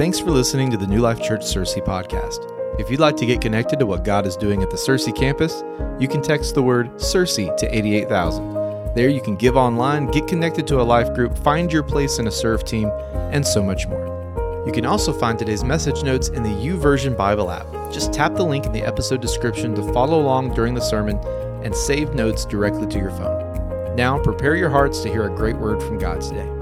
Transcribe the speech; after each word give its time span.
Thanks 0.00 0.18
for 0.18 0.30
listening 0.30 0.70
to 0.70 0.78
the 0.78 0.86
New 0.86 1.00
Life 1.00 1.20
Church 1.20 1.42
Searcy 1.42 1.84
podcast. 1.84 2.38
If 2.80 2.90
you'd 2.90 3.00
like 3.00 3.18
to 3.18 3.26
get 3.26 3.42
connected 3.42 3.78
to 3.80 3.84
what 3.84 4.02
God 4.02 4.26
is 4.26 4.34
doing 4.34 4.62
at 4.62 4.70
the 4.70 4.78
Searcy 4.78 5.14
campus, 5.14 5.62
you 5.98 6.08
can 6.08 6.22
text 6.22 6.54
the 6.54 6.62
word 6.62 6.90
Searcy 6.94 7.54
to 7.58 7.66
88000. 7.76 8.94
There 8.94 9.10
you 9.10 9.20
can 9.20 9.36
give 9.36 9.58
online, 9.58 10.06
get 10.06 10.26
connected 10.26 10.66
to 10.68 10.80
a 10.80 10.82
life 10.82 11.12
group, 11.12 11.36
find 11.36 11.70
your 11.70 11.82
place 11.82 12.18
in 12.18 12.28
a 12.28 12.30
serve 12.30 12.64
team, 12.64 12.88
and 13.30 13.46
so 13.46 13.62
much 13.62 13.86
more. 13.88 14.64
You 14.66 14.72
can 14.72 14.86
also 14.86 15.12
find 15.12 15.38
today's 15.38 15.64
message 15.64 16.02
notes 16.02 16.28
in 16.28 16.44
the 16.44 16.48
YouVersion 16.48 17.14
Bible 17.14 17.50
app. 17.50 17.66
Just 17.92 18.10
tap 18.10 18.36
the 18.36 18.42
link 18.42 18.64
in 18.64 18.72
the 18.72 18.82
episode 18.82 19.20
description 19.20 19.74
to 19.74 19.92
follow 19.92 20.18
along 20.18 20.54
during 20.54 20.72
the 20.72 20.80
sermon 20.80 21.18
and 21.62 21.76
save 21.76 22.14
notes 22.14 22.46
directly 22.46 22.86
to 22.86 22.98
your 22.98 23.10
phone. 23.10 23.94
Now, 23.96 24.18
prepare 24.18 24.56
your 24.56 24.70
hearts 24.70 25.02
to 25.02 25.10
hear 25.10 25.24
a 25.24 25.36
great 25.36 25.58
word 25.58 25.82
from 25.82 25.98
God 25.98 26.22
today. 26.22 26.59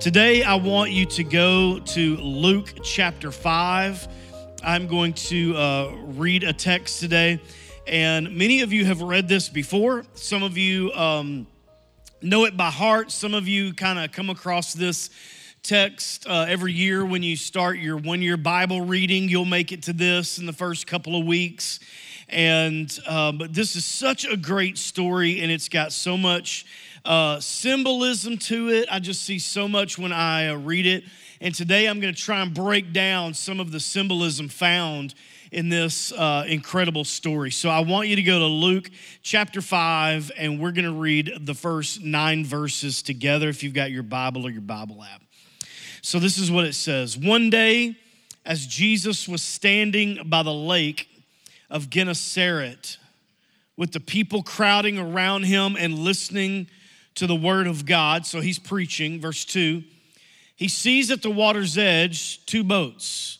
Today, 0.00 0.44
I 0.44 0.54
want 0.54 0.92
you 0.92 1.06
to 1.06 1.24
go 1.24 1.80
to 1.80 2.16
Luke 2.18 2.72
chapter 2.84 3.32
5. 3.32 4.06
I'm 4.62 4.86
going 4.86 5.12
to 5.14 5.56
uh, 5.56 5.92
read 6.04 6.44
a 6.44 6.52
text 6.52 7.00
today, 7.00 7.40
and 7.84 8.36
many 8.36 8.60
of 8.60 8.72
you 8.72 8.84
have 8.84 9.02
read 9.02 9.26
this 9.26 9.48
before. 9.48 10.04
Some 10.14 10.44
of 10.44 10.56
you 10.56 10.92
um, 10.92 11.48
know 12.22 12.44
it 12.44 12.56
by 12.56 12.70
heart, 12.70 13.10
some 13.10 13.34
of 13.34 13.48
you 13.48 13.74
kind 13.74 13.98
of 13.98 14.12
come 14.12 14.30
across 14.30 14.72
this 14.72 15.10
text 15.64 16.28
uh, 16.28 16.46
every 16.48 16.72
year 16.72 17.04
when 17.04 17.24
you 17.24 17.34
start 17.34 17.78
your 17.78 17.96
one 17.96 18.22
year 18.22 18.36
Bible 18.36 18.82
reading. 18.82 19.28
You'll 19.28 19.46
make 19.46 19.72
it 19.72 19.82
to 19.82 19.92
this 19.92 20.38
in 20.38 20.46
the 20.46 20.52
first 20.52 20.86
couple 20.86 21.18
of 21.18 21.26
weeks. 21.26 21.80
And 22.28 22.96
uh, 23.04 23.32
but 23.32 23.52
this 23.52 23.74
is 23.74 23.84
such 23.84 24.24
a 24.26 24.36
great 24.36 24.78
story, 24.78 25.40
and 25.40 25.50
it's 25.50 25.68
got 25.68 25.92
so 25.92 26.16
much 26.16 26.66
uh, 27.08 27.40
symbolism 27.40 28.36
to 28.36 28.68
it. 28.68 28.86
I 28.92 28.98
just 28.98 29.22
see 29.22 29.38
so 29.38 29.66
much 29.66 29.98
when 29.98 30.12
I 30.12 30.48
uh, 30.48 30.56
read 30.56 30.84
it. 30.84 31.04
And 31.40 31.54
today 31.54 31.86
I'm 31.86 32.00
going 32.00 32.14
to 32.14 32.20
try 32.20 32.42
and 32.42 32.52
break 32.52 32.92
down 32.92 33.32
some 33.32 33.60
of 33.60 33.72
the 33.72 33.80
symbolism 33.80 34.48
found 34.48 35.14
in 35.50 35.70
this 35.70 36.12
uh, 36.12 36.44
incredible 36.46 37.04
story. 37.04 37.50
So 37.50 37.70
I 37.70 37.80
want 37.80 38.08
you 38.08 38.16
to 38.16 38.22
go 38.22 38.38
to 38.40 38.44
Luke 38.44 38.90
chapter 39.22 39.62
5, 39.62 40.32
and 40.36 40.60
we're 40.60 40.72
going 40.72 40.84
to 40.84 40.92
read 40.92 41.32
the 41.40 41.54
first 41.54 42.02
nine 42.02 42.44
verses 42.44 43.00
together 43.00 43.48
if 43.48 43.62
you've 43.62 43.72
got 43.72 43.90
your 43.90 44.02
Bible 44.02 44.46
or 44.46 44.50
your 44.50 44.60
Bible 44.60 45.02
app. 45.02 45.22
So 46.02 46.18
this 46.18 46.36
is 46.36 46.50
what 46.50 46.66
it 46.66 46.74
says 46.74 47.16
One 47.16 47.48
day, 47.48 47.96
as 48.44 48.66
Jesus 48.66 49.26
was 49.26 49.40
standing 49.40 50.20
by 50.26 50.42
the 50.42 50.52
lake 50.52 51.08
of 51.70 51.88
Gennesaret, 51.88 52.98
with 53.78 53.92
the 53.92 54.00
people 54.00 54.42
crowding 54.42 54.98
around 54.98 55.44
him 55.44 55.74
and 55.78 55.98
listening 55.98 56.66
to 57.18 57.26
the 57.26 57.36
word 57.36 57.66
of 57.66 57.84
God. 57.86 58.26
So 58.26 58.40
he's 58.40 58.58
preaching, 58.58 59.20
verse 59.20 59.44
2. 59.44 59.82
He 60.56 60.68
sees 60.68 61.10
at 61.10 61.22
the 61.22 61.30
water's 61.30 61.78
edge 61.78 62.44
two 62.46 62.64
boats 62.64 63.38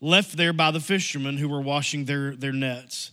left 0.00 0.36
there 0.36 0.52
by 0.52 0.70
the 0.70 0.80
fishermen 0.80 1.38
who 1.38 1.48
were 1.48 1.60
washing 1.60 2.04
their, 2.04 2.36
their 2.36 2.52
nets. 2.52 3.10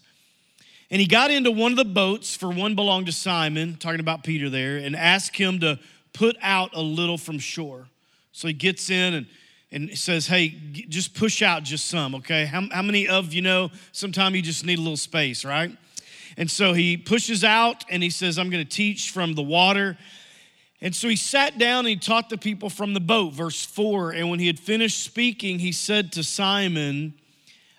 And 0.91 1.01
he 1.01 1.07
got 1.07 1.31
into 1.31 1.51
one 1.51 1.71
of 1.71 1.77
the 1.77 1.85
boats, 1.85 2.35
for 2.35 2.49
one 2.49 2.75
belonged 2.75 3.07
to 3.07 3.11
Simon, 3.11 3.75
talking 3.77 3.99
about 3.99 4.23
Peter 4.23 4.49
there, 4.49 4.77
and 4.77 4.95
asked 4.95 5.35
him 5.35 5.59
to 5.61 5.79
put 6.13 6.37
out 6.41 6.71
a 6.73 6.81
little 6.81 7.17
from 7.17 7.39
shore. 7.39 7.87
So 8.31 8.47
he 8.47 8.53
gets 8.53 8.89
in 8.89 9.13
and, 9.13 9.27
and 9.71 9.97
says, 9.97 10.27
Hey, 10.27 10.49
just 10.49 11.15
push 11.15 11.41
out 11.41 11.63
just 11.63 11.87
some, 11.87 12.15
okay? 12.15 12.45
How, 12.45 12.67
how 12.71 12.81
many 12.81 13.07
of 13.07 13.33
you 13.33 13.41
know 13.41 13.71
sometimes 13.91 14.35
you 14.35 14.41
just 14.41 14.65
need 14.65 14.77
a 14.77 14.81
little 14.81 14.97
space, 14.97 15.43
right? 15.43 15.75
And 16.37 16.49
so 16.51 16.73
he 16.73 16.97
pushes 16.97 17.43
out 17.43 17.85
and 17.89 18.03
he 18.03 18.09
says, 18.09 18.37
I'm 18.37 18.49
going 18.49 18.63
to 18.63 18.69
teach 18.69 19.11
from 19.11 19.33
the 19.33 19.41
water. 19.41 19.97
And 20.81 20.95
so 20.95 21.07
he 21.07 21.15
sat 21.15 21.57
down 21.57 21.79
and 21.79 21.87
he 21.87 21.95
taught 21.95 22.29
the 22.29 22.37
people 22.37 22.69
from 22.69 22.93
the 22.93 22.99
boat, 22.99 23.33
verse 23.33 23.65
4. 23.65 24.11
And 24.11 24.29
when 24.29 24.39
he 24.39 24.47
had 24.47 24.59
finished 24.59 25.03
speaking, 25.03 25.59
he 25.59 25.71
said 25.71 26.11
to 26.13 26.23
Simon, 26.23 27.13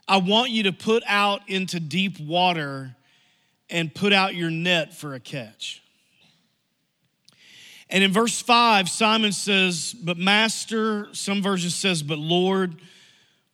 I 0.09 0.19
want 0.19 0.51
you 0.51 0.65
to 0.65 0.73
put 0.73 1.03
out 1.07 1.49
into 1.49 1.81
deep 1.81 2.19
water 2.19 2.97
and 3.69 3.95
put 3.95 4.12
out 4.12 4.34
your 4.34 4.50
net 4.50 4.95
for 4.95 5.15
a 5.15 5.21
catch. 5.21 5.83
And 7.91 8.03
in 8.03 8.12
verse 8.12 8.41
5, 8.41 8.89
Simon 8.89 9.33
says, 9.33 9.93
But 9.93 10.16
Master, 10.16 11.09
some 11.12 11.43
version 11.43 11.71
says, 11.71 12.03
But 12.03 12.19
Lord, 12.19 12.77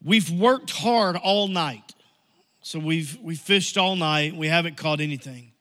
we've 0.02 0.30
worked 0.30 0.70
hard 0.70 1.16
all 1.16 1.48
night 1.48 1.94
so 2.62 2.78
we've 2.78 3.18
we 3.20 3.34
fished 3.34 3.76
all 3.76 3.96
night, 3.96 4.34
we 4.34 4.48
haven't 4.48 4.76
caught 4.76 5.00
anything. 5.00 5.52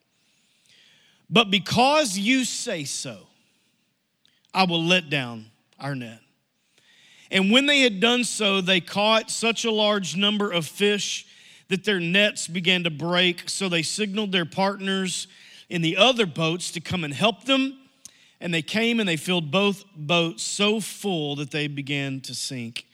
But 1.28 1.50
because 1.50 2.16
you 2.16 2.44
say 2.44 2.84
so, 2.84 3.26
I 4.54 4.64
will 4.64 4.82
let 4.82 5.10
down 5.10 5.46
our 5.80 5.94
net. 5.94 6.20
And 7.30 7.50
when 7.50 7.66
they 7.66 7.80
had 7.80 7.98
done 7.98 8.24
so, 8.24 8.60
they 8.60 8.80
caught 8.80 9.30
such 9.30 9.64
a 9.64 9.70
large 9.70 10.16
number 10.16 10.52
of 10.52 10.66
fish 10.66 11.26
that 11.68 11.84
their 11.84 11.98
nets 11.98 12.46
began 12.46 12.84
to 12.84 12.90
break. 12.90 13.48
So 13.48 13.70
they 13.70 13.82
signaled 13.82 14.30
their 14.30 14.44
partners 14.44 15.26
in 15.70 15.80
the 15.80 15.96
other 15.96 16.26
boats 16.26 16.70
to 16.72 16.80
come 16.80 17.02
and 17.02 17.14
help 17.14 17.44
them. 17.44 17.78
And 18.38 18.52
they 18.52 18.60
came 18.60 19.00
and 19.00 19.08
they 19.08 19.16
filled 19.16 19.50
both 19.50 19.84
boats 19.96 20.42
so 20.42 20.80
full 20.80 21.36
that 21.36 21.50
they 21.50 21.66
began 21.66 22.20
to 22.22 22.34
sink. 22.34 22.86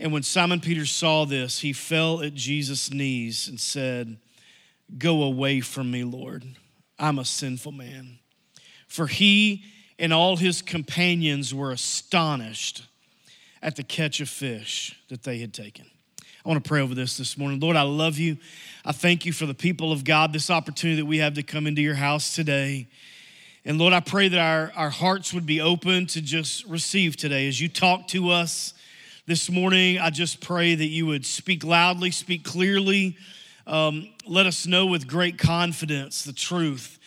And 0.00 0.14
when 0.14 0.22
Simon 0.22 0.60
Peter 0.60 0.86
saw 0.86 1.26
this, 1.26 1.58
he 1.58 1.74
fell 1.74 2.22
at 2.22 2.34
Jesus' 2.34 2.90
knees 2.90 3.48
and 3.48 3.60
said, 3.60 4.16
Go 4.96 5.22
away 5.22 5.60
from 5.60 5.90
me, 5.90 6.04
Lord. 6.04 6.42
I'm 6.98 7.18
a 7.18 7.24
sinful 7.24 7.72
man. 7.72 8.18
For 8.88 9.06
he 9.06 9.62
and 9.98 10.12
all 10.12 10.38
his 10.38 10.62
companions 10.62 11.54
were 11.54 11.70
astonished 11.70 12.86
at 13.62 13.76
the 13.76 13.82
catch 13.82 14.20
of 14.20 14.30
fish 14.30 14.98
that 15.10 15.22
they 15.22 15.38
had 15.38 15.52
taken. 15.52 15.84
I 16.44 16.48
want 16.48 16.64
to 16.64 16.66
pray 16.66 16.80
over 16.80 16.94
this 16.94 17.18
this 17.18 17.36
morning. 17.36 17.60
Lord, 17.60 17.76
I 17.76 17.82
love 17.82 18.16
you. 18.16 18.38
I 18.86 18.92
thank 18.92 19.26
you 19.26 19.34
for 19.34 19.44
the 19.44 19.54
people 19.54 19.92
of 19.92 20.04
God, 20.04 20.32
this 20.32 20.48
opportunity 20.48 20.98
that 21.02 21.06
we 21.06 21.18
have 21.18 21.34
to 21.34 21.42
come 21.42 21.66
into 21.66 21.82
your 21.82 21.94
house 21.94 22.34
today. 22.34 22.88
And 23.66 23.78
Lord, 23.78 23.92
I 23.92 24.00
pray 24.00 24.28
that 24.28 24.40
our, 24.40 24.72
our 24.74 24.90
hearts 24.90 25.34
would 25.34 25.44
be 25.44 25.60
open 25.60 26.06
to 26.06 26.22
just 26.22 26.64
receive 26.64 27.16
today 27.16 27.46
as 27.46 27.60
you 27.60 27.68
talk 27.68 28.08
to 28.08 28.30
us 28.30 28.72
this 29.30 29.48
morning, 29.48 29.96
I 29.96 30.10
just 30.10 30.40
pray 30.40 30.74
that 30.74 30.86
you 30.86 31.06
would 31.06 31.24
speak 31.24 31.62
loudly, 31.62 32.10
speak 32.10 32.42
clearly. 32.42 33.16
Um, 33.64 34.08
let 34.26 34.44
us 34.46 34.66
know 34.66 34.86
with 34.86 35.06
great 35.06 35.38
confidence 35.38 36.24
the 36.24 36.32
truth 36.32 36.98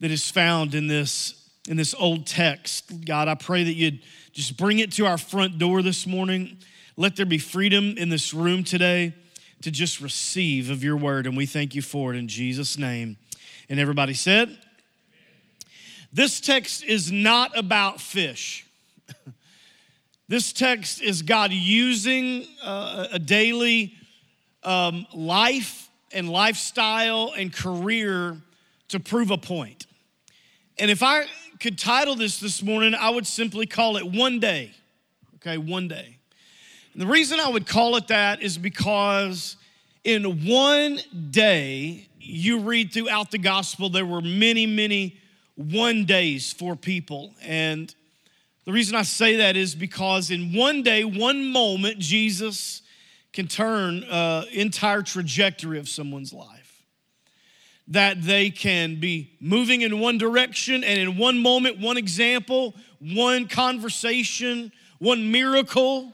that 0.00 0.10
is 0.10 0.30
found 0.30 0.74
in 0.74 0.86
this, 0.86 1.48
in 1.66 1.78
this 1.78 1.94
old 1.94 2.26
text. 2.26 3.06
God, 3.06 3.26
I 3.26 3.36
pray 3.36 3.64
that 3.64 3.72
you'd 3.72 4.00
just 4.34 4.58
bring 4.58 4.80
it 4.80 4.92
to 4.92 5.06
our 5.06 5.16
front 5.16 5.56
door 5.56 5.80
this 5.80 6.06
morning. 6.06 6.58
Let 6.98 7.16
there 7.16 7.24
be 7.24 7.38
freedom 7.38 7.94
in 7.96 8.10
this 8.10 8.34
room 8.34 8.64
today 8.64 9.14
to 9.62 9.70
just 9.70 10.02
receive 10.02 10.68
of 10.68 10.84
your 10.84 10.98
word. 10.98 11.26
And 11.26 11.38
we 11.38 11.46
thank 11.46 11.74
you 11.74 11.80
for 11.80 12.12
it 12.12 12.18
in 12.18 12.28
Jesus' 12.28 12.76
name. 12.76 13.16
And 13.70 13.80
everybody 13.80 14.12
said, 14.12 14.58
This 16.12 16.38
text 16.38 16.84
is 16.84 17.10
not 17.10 17.56
about 17.56 17.98
fish. 17.98 18.66
This 20.28 20.52
text 20.52 21.02
is 21.02 21.22
God 21.22 21.52
using 21.52 22.46
uh, 22.62 23.08
a 23.12 23.18
daily 23.18 23.94
um, 24.62 25.06
life 25.12 25.88
and 26.12 26.28
lifestyle 26.28 27.32
and 27.36 27.52
career 27.52 28.36
to 28.88 29.00
prove 29.00 29.30
a 29.30 29.38
point. 29.38 29.86
And 30.78 30.90
if 30.90 31.02
I 31.02 31.24
could 31.60 31.78
title 31.78 32.14
this 32.14 32.38
this 32.38 32.62
morning, 32.62 32.94
I 32.94 33.10
would 33.10 33.26
simply 33.26 33.66
call 33.66 33.96
it 33.96 34.06
One 34.06 34.40
Day. 34.40 34.72
Okay, 35.36 35.58
One 35.58 35.88
Day. 35.88 36.18
And 36.92 37.02
the 37.02 37.06
reason 37.06 37.40
I 37.40 37.48
would 37.48 37.66
call 37.66 37.96
it 37.96 38.08
that 38.08 38.42
is 38.42 38.58
because 38.58 39.56
in 40.04 40.46
one 40.46 40.98
day, 41.30 42.08
you 42.20 42.60
read 42.60 42.92
throughout 42.92 43.30
the 43.30 43.38
gospel, 43.38 43.88
there 43.88 44.06
were 44.06 44.20
many, 44.20 44.66
many 44.66 45.16
one 45.56 46.04
days 46.04 46.52
for 46.52 46.76
people. 46.76 47.34
And 47.42 47.94
the 48.64 48.72
reason 48.72 48.94
I 48.94 49.02
say 49.02 49.36
that 49.36 49.56
is 49.56 49.74
because 49.74 50.30
in 50.30 50.54
one 50.54 50.82
day, 50.82 51.04
one 51.04 51.50
moment, 51.50 51.98
Jesus 51.98 52.82
can 53.32 53.48
turn 53.48 54.04
uh, 54.04 54.44
entire 54.52 55.02
trajectory 55.02 55.78
of 55.78 55.88
someone's 55.88 56.32
life. 56.32 56.84
That 57.88 58.22
they 58.22 58.50
can 58.50 59.00
be 59.00 59.32
moving 59.40 59.82
in 59.82 59.98
one 59.98 60.16
direction, 60.16 60.84
and 60.84 60.98
in 61.00 61.18
one 61.18 61.38
moment, 61.38 61.80
one 61.80 61.96
example, 61.96 62.74
one 63.00 63.48
conversation, 63.48 64.70
one 64.98 65.32
miracle, 65.32 66.12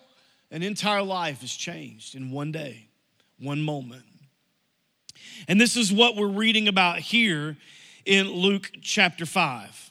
an 0.50 0.62
entire 0.62 1.02
life 1.02 1.42
is 1.42 1.54
changed 1.54 2.14
in 2.14 2.30
one 2.30 2.50
day, 2.50 2.88
one 3.38 3.60
moment. 3.60 4.04
And 5.46 5.60
this 5.60 5.76
is 5.76 5.92
what 5.92 6.16
we're 6.16 6.26
reading 6.26 6.68
about 6.68 7.00
here 7.00 7.58
in 8.06 8.28
Luke 8.28 8.70
chapter 8.80 9.26
5. 9.26 9.87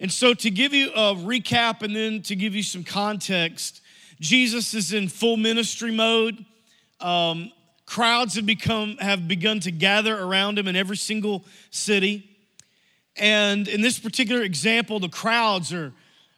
And 0.00 0.10
so, 0.10 0.32
to 0.32 0.50
give 0.50 0.72
you 0.72 0.90
a 0.92 1.14
recap 1.14 1.82
and 1.82 1.94
then 1.94 2.22
to 2.22 2.34
give 2.34 2.54
you 2.54 2.62
some 2.62 2.82
context, 2.82 3.82
Jesus 4.18 4.72
is 4.72 4.94
in 4.94 5.08
full 5.08 5.36
ministry 5.36 5.92
mode. 5.92 6.42
Um, 7.00 7.52
crowds 7.84 8.34
have 8.36 8.46
become 8.46 8.96
have 8.96 9.28
begun 9.28 9.60
to 9.60 9.70
gather 9.70 10.18
around 10.18 10.58
him 10.58 10.68
in 10.68 10.74
every 10.74 10.96
single 10.96 11.44
city. 11.70 12.26
And 13.16 13.68
in 13.68 13.82
this 13.82 13.98
particular 13.98 14.42
example, 14.42 15.00
the 15.00 15.08
crowds 15.10 15.72
are, 15.72 15.92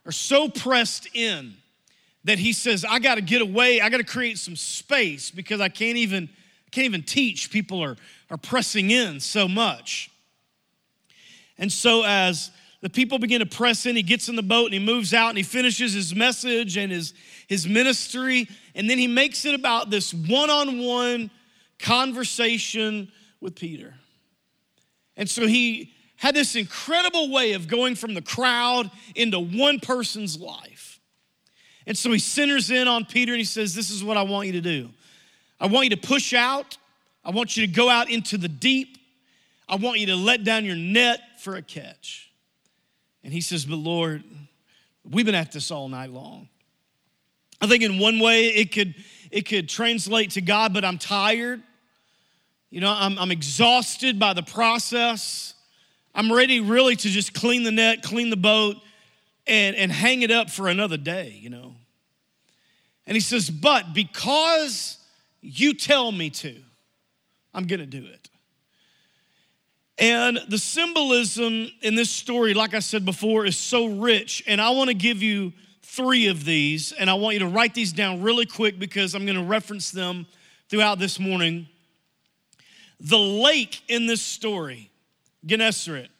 are 0.04 0.12
so 0.12 0.48
pressed 0.48 1.08
in 1.14 1.54
that 2.24 2.40
he 2.40 2.52
says, 2.52 2.84
I 2.84 2.98
got 2.98 3.16
to 3.16 3.20
get 3.20 3.42
away, 3.42 3.80
I 3.80 3.88
got 3.88 3.98
to 3.98 4.04
create 4.04 4.38
some 4.38 4.56
space 4.56 5.30
because 5.30 5.60
I 5.60 5.68
can't 5.68 5.96
even, 5.96 6.28
can't 6.72 6.84
even 6.86 7.02
teach. 7.02 7.50
People 7.50 7.82
are, 7.82 7.96
are 8.30 8.36
pressing 8.36 8.90
in 8.90 9.20
so 9.20 9.46
much. 9.46 10.10
And 11.58 11.70
so 11.70 12.02
as 12.04 12.50
the 12.82 12.90
people 12.90 13.18
begin 13.18 13.38
to 13.38 13.46
press 13.46 13.86
in, 13.86 13.94
he 13.94 14.02
gets 14.02 14.28
in 14.28 14.34
the 14.34 14.42
boat 14.42 14.66
and 14.66 14.74
he 14.74 14.80
moves 14.80 15.14
out 15.14 15.28
and 15.28 15.38
he 15.38 15.44
finishes 15.44 15.92
his 15.92 16.14
message 16.14 16.76
and 16.76 16.90
his, 16.90 17.14
his 17.46 17.66
ministry. 17.66 18.48
And 18.74 18.90
then 18.90 18.98
he 18.98 19.06
makes 19.06 19.44
it 19.44 19.54
about 19.54 19.88
this 19.88 20.12
one 20.12 20.50
on 20.50 20.80
one 20.80 21.30
conversation 21.78 23.10
with 23.40 23.54
Peter. 23.54 23.94
And 25.16 25.30
so 25.30 25.46
he 25.46 25.94
had 26.16 26.34
this 26.34 26.56
incredible 26.56 27.30
way 27.30 27.52
of 27.52 27.68
going 27.68 27.94
from 27.94 28.14
the 28.14 28.22
crowd 28.22 28.90
into 29.14 29.38
one 29.38 29.78
person's 29.78 30.40
life. 30.40 30.98
And 31.86 31.96
so 31.96 32.10
he 32.12 32.18
centers 32.18 32.70
in 32.70 32.88
on 32.88 33.04
Peter 33.04 33.32
and 33.32 33.38
he 33.38 33.44
says, 33.44 33.76
This 33.76 33.90
is 33.90 34.02
what 34.02 34.16
I 34.16 34.22
want 34.22 34.48
you 34.48 34.54
to 34.54 34.60
do. 34.60 34.90
I 35.60 35.66
want 35.66 35.84
you 35.84 35.90
to 35.90 36.08
push 36.08 36.34
out. 36.34 36.78
I 37.24 37.30
want 37.30 37.56
you 37.56 37.64
to 37.64 37.72
go 37.72 37.88
out 37.88 38.10
into 38.10 38.38
the 38.38 38.48
deep. 38.48 38.98
I 39.68 39.76
want 39.76 40.00
you 40.00 40.06
to 40.06 40.16
let 40.16 40.42
down 40.42 40.64
your 40.64 40.74
net 40.74 41.20
for 41.38 41.54
a 41.54 41.62
catch. 41.62 42.21
And 43.24 43.32
he 43.32 43.40
says, 43.40 43.64
But 43.64 43.76
Lord, 43.76 44.24
we've 45.08 45.26
been 45.26 45.34
at 45.34 45.52
this 45.52 45.70
all 45.70 45.88
night 45.88 46.10
long. 46.10 46.48
I 47.60 47.66
think 47.66 47.82
in 47.82 47.98
one 47.98 48.18
way 48.18 48.46
it 48.46 48.72
could 48.72 48.94
it 49.30 49.48
could 49.48 49.68
translate 49.68 50.32
to 50.32 50.40
God, 50.40 50.74
but 50.74 50.84
I'm 50.84 50.98
tired. 50.98 51.62
You 52.70 52.80
know, 52.80 52.94
I'm, 52.94 53.18
I'm 53.18 53.30
exhausted 53.30 54.18
by 54.18 54.32
the 54.32 54.42
process. 54.42 55.54
I'm 56.14 56.32
ready 56.32 56.60
really 56.60 56.96
to 56.96 57.08
just 57.08 57.32
clean 57.32 57.62
the 57.62 57.70
net, 57.70 58.02
clean 58.02 58.30
the 58.30 58.36
boat, 58.36 58.76
and, 59.46 59.76
and 59.76 59.90
hang 59.90 60.22
it 60.22 60.30
up 60.30 60.50
for 60.50 60.68
another 60.68 60.96
day, 60.96 61.38
you 61.40 61.50
know. 61.50 61.74
And 63.06 63.14
he 63.14 63.20
says, 63.20 63.48
But 63.50 63.94
because 63.94 64.98
you 65.40 65.74
tell 65.74 66.12
me 66.12 66.30
to, 66.30 66.56
I'm 67.54 67.66
gonna 67.66 67.86
do 67.86 68.04
it. 68.04 68.28
And 70.02 70.40
the 70.48 70.58
symbolism 70.58 71.70
in 71.80 71.94
this 71.94 72.10
story, 72.10 72.54
like 72.54 72.74
I 72.74 72.80
said 72.80 73.04
before, 73.04 73.46
is 73.46 73.56
so 73.56 73.86
rich. 73.86 74.42
And 74.48 74.60
I 74.60 74.70
wanna 74.70 74.94
give 74.94 75.22
you 75.22 75.52
three 75.82 76.26
of 76.26 76.44
these, 76.44 76.90
and 76.90 77.08
I 77.08 77.14
want 77.14 77.34
you 77.34 77.38
to 77.38 77.46
write 77.46 77.72
these 77.72 77.92
down 77.92 78.20
really 78.20 78.44
quick 78.44 78.80
because 78.80 79.14
I'm 79.14 79.24
gonna 79.24 79.44
reference 79.44 79.92
them 79.92 80.26
throughout 80.68 80.98
this 80.98 81.20
morning. 81.20 81.68
The 82.98 83.16
lake 83.16 83.80
in 83.86 84.06
this 84.06 84.20
story, 84.20 84.90
Gennesaret, 85.46 86.10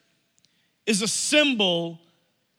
is 0.87 1.03
a 1.03 1.09
symbol 1.09 1.99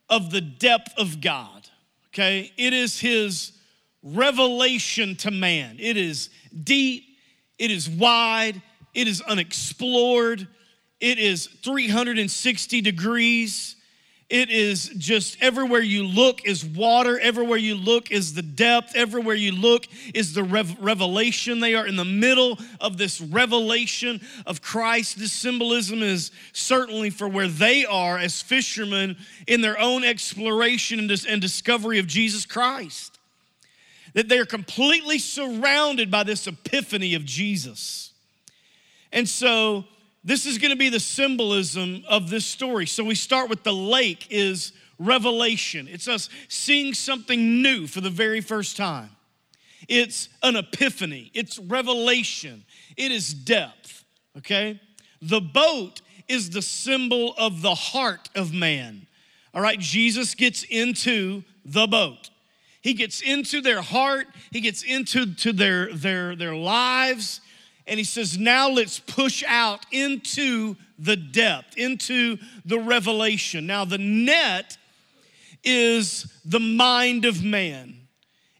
of 0.09 0.29
the 0.29 0.41
depth 0.41 0.93
of 0.97 1.21
God, 1.21 1.69
okay? 2.09 2.51
It 2.57 2.73
is 2.73 2.99
his 2.99 3.53
revelation 4.03 5.15
to 5.17 5.31
man. 5.31 5.77
It 5.79 5.95
is 5.95 6.29
deep, 6.65 7.05
it 7.57 7.71
is 7.71 7.89
wide, 7.89 8.61
it 8.93 9.07
is 9.07 9.21
unexplored, 9.21 10.49
it 11.03 11.19
is 11.19 11.47
360 11.47 12.79
degrees. 12.79 13.75
It 14.29 14.49
is 14.49 14.87
just 14.97 15.37
everywhere 15.41 15.81
you 15.81 16.05
look 16.05 16.45
is 16.45 16.63
water. 16.63 17.19
Everywhere 17.19 17.57
you 17.57 17.75
look 17.75 18.09
is 18.09 18.33
the 18.33 18.41
depth. 18.41 18.95
Everywhere 18.95 19.35
you 19.35 19.51
look 19.51 19.85
is 20.13 20.33
the 20.33 20.45
rev- 20.45 20.77
revelation. 20.79 21.59
They 21.59 21.75
are 21.75 21.85
in 21.85 21.97
the 21.97 22.05
middle 22.05 22.57
of 22.79 22.97
this 22.97 23.19
revelation 23.19 24.21
of 24.45 24.61
Christ. 24.61 25.19
This 25.19 25.33
symbolism 25.33 26.01
is 26.01 26.31
certainly 26.53 27.09
for 27.09 27.27
where 27.27 27.49
they 27.49 27.83
are 27.83 28.17
as 28.17 28.41
fishermen 28.41 29.17
in 29.45 29.59
their 29.59 29.77
own 29.77 30.05
exploration 30.05 30.99
and, 30.99 31.09
dis- 31.09 31.25
and 31.25 31.41
discovery 31.41 31.99
of 31.99 32.07
Jesus 32.07 32.45
Christ. 32.45 33.19
That 34.13 34.29
they 34.29 34.39
are 34.39 34.45
completely 34.45 35.19
surrounded 35.19 36.09
by 36.09 36.23
this 36.23 36.47
epiphany 36.47 37.13
of 37.13 37.25
Jesus. 37.25 38.13
And 39.11 39.27
so 39.27 39.83
this 40.23 40.45
is 40.45 40.57
going 40.57 40.71
to 40.71 40.77
be 40.77 40.89
the 40.89 40.99
symbolism 40.99 42.03
of 42.07 42.29
this 42.29 42.45
story. 42.45 42.85
So 42.85 43.03
we 43.03 43.15
start 43.15 43.49
with 43.49 43.63
the 43.63 43.73
lake 43.73 44.27
is 44.29 44.71
revelation. 44.97 45.87
It's 45.89 46.07
us 46.07 46.29
seeing 46.47 46.93
something 46.93 47.61
new 47.61 47.87
for 47.87 48.01
the 48.01 48.09
very 48.09 48.41
first 48.41 48.77
time. 48.77 49.09
It's 49.87 50.29
an 50.41 50.55
epiphany. 50.55 51.29
It's 51.33 51.59
revelation. 51.59 52.63
It 52.95 53.11
is 53.11 53.33
depth, 53.33 54.05
okay? 54.37 54.79
The 55.21 55.41
boat 55.41 56.01
is 56.27 56.51
the 56.51 56.61
symbol 56.61 57.33
of 57.37 57.61
the 57.61 57.75
heart 57.75 58.29
of 58.35 58.53
man. 58.53 59.07
All 59.53 59.61
right, 59.61 59.79
Jesus 59.79 60.35
gets 60.35 60.63
into 60.63 61.43
the 61.65 61.85
boat. 61.85 62.29
He 62.81 62.93
gets 62.93 63.21
into 63.21 63.61
their 63.61 63.81
heart, 63.81 64.27
he 64.51 64.59
gets 64.59 64.83
into 64.83 65.33
to 65.35 65.53
their 65.53 65.93
their 65.93 66.35
their 66.35 66.53
lives 66.53 67.39
and 67.85 67.97
he 67.97 68.03
says, 68.03 68.37
now 68.37 68.69
let's 68.69 68.99
push 68.99 69.43
out 69.47 69.85
into 69.91 70.75
the 70.97 71.15
depth, 71.15 71.77
into 71.77 72.37
the 72.65 72.79
revelation. 72.79 73.67
Now, 73.67 73.83
the 73.85 73.97
net 73.97 74.77
is 75.63 76.31
the 76.45 76.59
mind 76.59 77.25
of 77.25 77.43
man, 77.43 77.95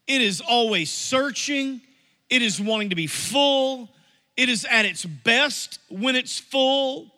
it 0.08 0.22
is 0.22 0.42
always 0.42 0.92
searching, 0.92 1.81
it 2.30 2.42
is 2.42 2.60
wanting 2.60 2.90
to 2.90 2.96
be 2.96 3.08
full, 3.08 3.90
it 4.36 4.50
is 4.50 4.66
at 4.70 4.86
its 4.86 5.06
best 5.06 5.80
when 5.90 6.16
it's 6.16 6.40
full. 6.40 7.12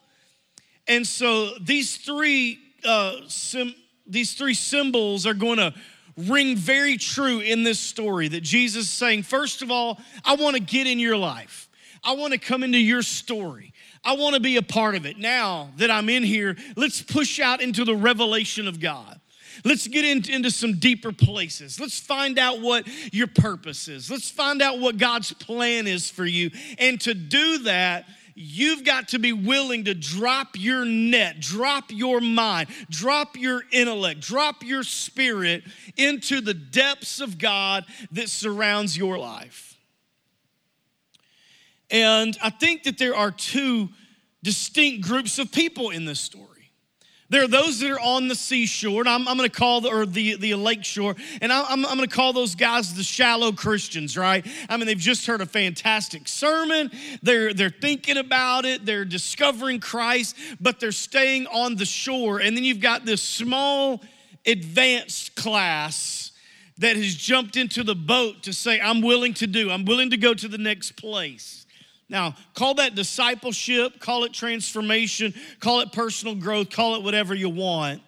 And 0.88 1.06
so 1.08 1.58
these 1.60 1.98
three, 1.98 2.60
uh, 2.84 3.22
sim- 3.28 3.74
these 4.06 4.34
three 4.34 4.54
symbols 4.54 5.25
are 5.25 5.34
going 5.34 5.58
to 5.58 5.74
ring 6.18 6.56
very 6.56 6.98
true 6.98 7.40
in 7.40 7.63
this 7.63 7.80
story 7.80 8.28
that 8.28 8.42
Jesus 8.42 8.84
is 8.84 8.90
saying, 8.90 9.24
first 9.24 9.62
of 9.62 9.72
all, 9.72 10.00
I 10.24 10.36
want 10.36 10.56
to 10.56 10.62
get 10.62 10.88
in 10.88 11.00
your 11.00 11.18
life. 11.18 11.64
I 12.06 12.13
want 12.13 12.34
to 12.34 12.40
come 12.40 12.63
into 12.63 12.78
your 12.78 13.02
story. 13.02 13.74
I 14.04 14.16
want 14.16 14.36
to 14.36 14.40
be 14.40 14.57
a 14.57 14.62
part 14.62 14.96
of 14.96 15.06
it. 15.06 15.18
Now 15.18 15.69
that 15.78 15.90
I'm 15.90 16.07
in 16.10 16.24
here, 16.24 16.56
let's 16.75 17.02
push 17.02 17.40
out 17.40 17.62
into 17.62 17.84
the 17.84 17.96
revelation 17.96 18.68
of 18.68 18.80
God. 18.80 19.19
Let's 19.63 19.88
get 19.88 20.06
in, 20.06 20.30
into 20.30 20.52
some 20.52 20.80
deeper 20.80 21.12
places. 21.12 21.80
Let's 21.80 22.00
find 22.00 22.38
out 22.38 22.62
what 22.62 22.88
your 23.13 23.28
purpose 23.28 23.88
is. 23.88 24.12
Let's 24.12 24.30
find 24.30 24.62
out 24.62 24.80
what 24.80 24.98
God's 24.98 25.34
plan 25.34 25.88
is 25.88 26.10
for 26.10 26.25
you. 26.25 26.52
And 26.78 27.00
to 27.02 27.13
do 27.13 27.60
that, 27.60 28.06
you've 28.36 28.84
got 28.84 29.08
to 29.10 29.19
be 29.19 29.34
willing 29.34 29.86
to 29.86 29.94
drop 29.94 30.50
your 30.56 30.86
net, 30.86 31.40
drop 31.40 31.86
your 31.90 32.19
mind, 32.19 32.69
drop 32.90 33.38
your 33.38 33.63
intellect, 33.72 34.19
drop 34.19 34.62
your 34.62 34.84
spirit 34.84 35.63
into 35.96 36.42
the 36.42 36.54
depths 36.54 37.22
of 37.22 37.38
God 37.38 37.86
that 38.12 38.29
surrounds 38.29 38.98
your 38.98 39.18
life. 39.18 39.75
And 41.92 42.38
I 42.42 42.50
think 42.50 42.84
that 42.84 42.98
there 42.98 43.15
are 43.15 43.32
two 43.32 43.89
distinct 44.44 45.08
groups 45.08 45.39
of 45.39 45.51
people 45.51 45.89
in 45.89 46.06
this 46.06 46.20
story. 46.20 46.50
There 47.30 47.44
are 47.44 47.48
those 47.48 47.80
that 47.80 47.89
are 47.89 48.00
on 48.00 48.27
the 48.27 48.36
seashore, 48.36 49.01
and 49.01 49.10
I'm, 49.10 49.27
I'm 49.27 49.36
going 49.36 49.50
to 49.50 49.56
call 49.56 49.82
the, 49.82 49.89
or 49.89 50.06
the, 50.06 50.36
the 50.36 50.54
lake 50.54 50.86
shore, 50.86 51.15
and 51.42 51.51
I'm, 51.51 51.84
I'm 51.84 51.98
going 51.98 52.08
to 52.08 52.15
call 52.15 52.34
those 52.34 52.54
guys 52.54 52.94
the 52.94 53.01
shallow 53.01 53.51
Christians, 53.51 54.15
right? 54.15 54.46
I 54.70 54.77
mean, 54.77 54.86
they've 54.86 54.96
just 54.96 55.25
heard 55.25 55.42
a 55.42 55.48
fantastic 55.48 56.27
sermon. 56.27 56.92
They're, 57.24 57.51
they're 57.51 57.72
thinking 57.72 58.18
about 58.18 58.65
it. 58.65 58.86
They're 58.86 59.06
discovering 59.06 59.80
Christ, 59.80 60.36
but 60.62 60.80
they're 60.80 60.92
staying 60.92 61.48
on 61.48 61.77
the 61.77 61.86
shore. 61.86 62.39
And 62.39 62.56
then 62.56 62.63
you've 62.63 62.80
got 62.80 63.06
this 63.06 63.24
small 63.24 64.04
advanced 64.46 65.36
class 65.36 66.32
that 66.77 66.96
has 66.96 67.15
jumped 67.15 67.58
into 67.58 67.84
the 67.84 67.96
boat 67.96 68.44
to 68.44 68.54
say, 68.54 68.80
I'm 68.80 69.01
willing 69.01 69.34
to 69.36 69.48
do, 69.48 69.72
I'm 69.72 69.86
willing 69.86 70.12
to 70.12 70.18
go 70.18 70.36
to 70.36 70.48
the 70.48 70.60
next 70.60 70.92
place. 70.92 71.64
Now, 72.07 72.35
call 72.53 72.75
that 72.75 72.95
discipleship, 72.95 74.00
call 74.00 74.25
it 74.25 74.33
transformation, 74.33 75.33
call 75.59 75.79
it 75.81 75.91
personal 75.91 76.35
growth, 76.35 76.69
call 76.69 76.95
it 76.95 77.03
whatever 77.03 77.33
you 77.33 77.50
want. 77.50 78.01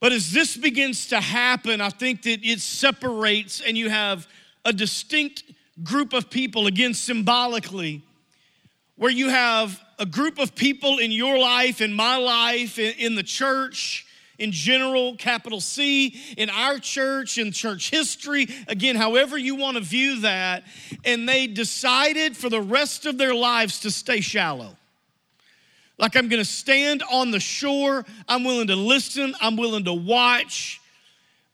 But 0.00 0.12
as 0.12 0.32
this 0.32 0.56
begins 0.56 1.08
to 1.08 1.20
happen, 1.20 1.80
I 1.80 1.90
think 1.90 2.22
that 2.22 2.44
it 2.44 2.60
separates 2.60 3.60
and 3.60 3.76
you 3.76 3.88
have 3.88 4.26
a 4.64 4.72
distinct 4.72 5.44
group 5.82 6.12
of 6.12 6.30
people, 6.30 6.66
again, 6.66 6.94
symbolically, 6.94 8.02
where 8.96 9.10
you 9.10 9.28
have 9.28 9.80
a 9.98 10.06
group 10.06 10.38
of 10.38 10.54
people 10.54 10.98
in 10.98 11.10
your 11.10 11.38
life, 11.38 11.80
in 11.80 11.92
my 11.92 12.16
life, 12.16 12.78
in, 12.78 13.14
the 13.14 13.22
church, 13.22 14.06
in 14.38 14.52
general, 14.52 15.16
capital 15.16 15.60
C, 15.60 16.20
in 16.36 16.48
our 16.50 16.78
church, 16.78 17.38
in 17.38 17.52
church 17.52 17.90
history, 17.90 18.48
again, 18.68 18.96
however 18.96 19.36
you 19.36 19.56
want 19.56 19.76
to 19.76 19.82
view 19.82 20.20
that, 20.20 20.64
and 21.04 21.28
they 21.28 21.46
decided 21.46 22.36
for 22.36 22.48
the 22.48 22.60
rest 22.60 23.06
of 23.06 23.18
their 23.18 23.34
lives 23.34 23.80
to 23.80 23.90
stay 23.90 24.20
shallow. 24.20 24.76
Like, 25.98 26.16
I'm 26.16 26.28
gonna 26.28 26.44
stand 26.44 27.02
on 27.10 27.32
the 27.32 27.40
shore, 27.40 28.06
I'm 28.28 28.44
willing 28.44 28.68
to 28.68 28.76
listen, 28.76 29.34
I'm 29.40 29.56
willing 29.56 29.84
to 29.84 29.92
watch, 29.92 30.80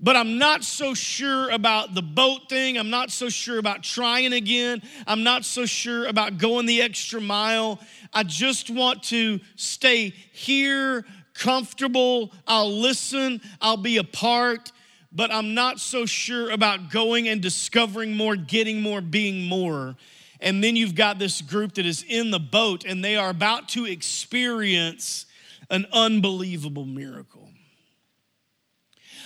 but 0.00 0.16
I'm 0.16 0.36
not 0.36 0.64
so 0.64 0.92
sure 0.92 1.48
about 1.48 1.94
the 1.94 2.02
boat 2.02 2.50
thing. 2.50 2.76
I'm 2.76 2.90
not 2.90 3.10
so 3.10 3.30
sure 3.30 3.58
about 3.58 3.82
trying 3.82 4.34
again. 4.34 4.82
I'm 5.06 5.22
not 5.22 5.46
so 5.46 5.64
sure 5.64 6.06
about 6.06 6.36
going 6.36 6.66
the 6.66 6.82
extra 6.82 7.22
mile. 7.22 7.78
I 8.12 8.22
just 8.24 8.68
want 8.68 9.04
to 9.04 9.40
stay 9.56 10.10
here 10.32 11.06
comfortable, 11.34 12.32
I'll 12.46 12.72
listen, 12.72 13.40
I'll 13.60 13.76
be 13.76 13.98
a 13.98 14.04
part, 14.04 14.72
but 15.12 15.32
I'm 15.32 15.54
not 15.54 15.78
so 15.80 16.06
sure 16.06 16.50
about 16.50 16.90
going 16.90 17.28
and 17.28 17.40
discovering 17.40 18.16
more, 18.16 18.36
getting 18.36 18.80
more, 18.80 19.00
being 19.00 19.44
more. 19.44 19.96
And 20.40 20.62
then 20.62 20.76
you've 20.76 20.94
got 20.94 21.18
this 21.18 21.40
group 21.40 21.74
that 21.74 21.86
is 21.86 22.04
in 22.08 22.30
the 22.30 22.40
boat 22.40 22.84
and 22.84 23.04
they 23.04 23.16
are 23.16 23.30
about 23.30 23.68
to 23.70 23.86
experience 23.86 25.26
an 25.70 25.86
unbelievable 25.92 26.84
miracle. 26.84 27.48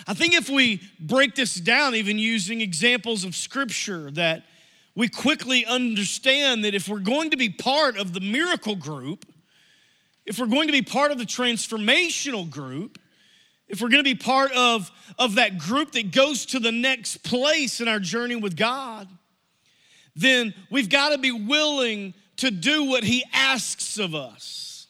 I 0.06 0.14
think 0.14 0.34
if 0.34 0.48
we 0.48 0.80
break 1.00 1.34
this 1.34 1.54
down, 1.54 1.94
even 1.94 2.18
using 2.18 2.60
examples 2.60 3.24
of 3.24 3.34
scripture, 3.34 4.10
that 4.12 4.44
we 4.94 5.08
quickly 5.08 5.66
understand 5.66 6.64
that 6.64 6.74
if 6.74 6.88
we're 6.88 7.00
going 7.00 7.30
to 7.30 7.36
be 7.36 7.50
part 7.50 7.96
of 7.98 8.12
the 8.12 8.20
miracle 8.20 8.76
group, 8.76 9.26
if 10.28 10.38
we're 10.38 10.46
going 10.46 10.68
to 10.68 10.72
be 10.72 10.82
part 10.82 11.10
of 11.10 11.16
the 11.16 11.24
transformational 11.24 12.48
group, 12.48 12.98
if 13.66 13.80
we're 13.80 13.88
going 13.88 14.04
to 14.04 14.08
be 14.08 14.14
part 14.14 14.52
of, 14.52 14.90
of 15.18 15.36
that 15.36 15.56
group 15.56 15.92
that 15.92 16.12
goes 16.12 16.44
to 16.46 16.58
the 16.58 16.70
next 16.70 17.24
place 17.24 17.80
in 17.80 17.88
our 17.88 17.98
journey 17.98 18.36
with 18.36 18.54
God, 18.54 19.08
then 20.14 20.52
we've 20.70 20.90
got 20.90 21.10
to 21.10 21.18
be 21.18 21.32
willing 21.32 22.12
to 22.36 22.50
do 22.50 22.84
what 22.84 23.04
He 23.04 23.24
asks 23.32 23.98
of 23.98 24.14
us. 24.14 24.86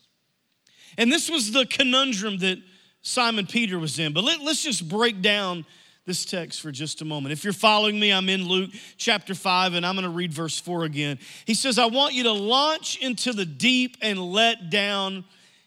And 0.96 1.12
this 1.12 1.30
was 1.30 1.52
the 1.52 1.66
conundrum 1.66 2.38
that 2.38 2.58
Simon 3.02 3.46
Peter 3.46 3.78
was 3.78 4.00
in. 4.00 4.12
But 4.12 4.24
let, 4.24 4.40
us 4.40 4.64
just 4.64 4.88
break 4.88 5.22
down 5.22 5.64
this 6.08 6.24
text 6.24 6.62
for 6.62 6.72
just 6.72 7.02
a 7.02 7.04
moment. 7.04 7.32
If 7.34 7.44
you're 7.44 7.52
following 7.52 8.00
me, 8.00 8.10
I'm 8.10 8.30
in 8.30 8.48
Luke 8.48 8.70
chapter 8.96 9.34
5, 9.34 9.74
and 9.74 9.84
I'm 9.84 9.94
going 9.94 10.04
to 10.04 10.10
read 10.10 10.32
verse 10.32 10.58
4 10.58 10.84
again. 10.84 11.18
He 11.44 11.52
says, 11.52 11.78
I 11.78 11.84
want 11.84 12.14
you 12.14 12.22
to 12.24 12.32
launch 12.32 12.96
into 12.96 13.34
the 13.34 13.44
deep 13.44 13.98
and 14.00 14.18
let 14.18 14.70
down 14.70 15.26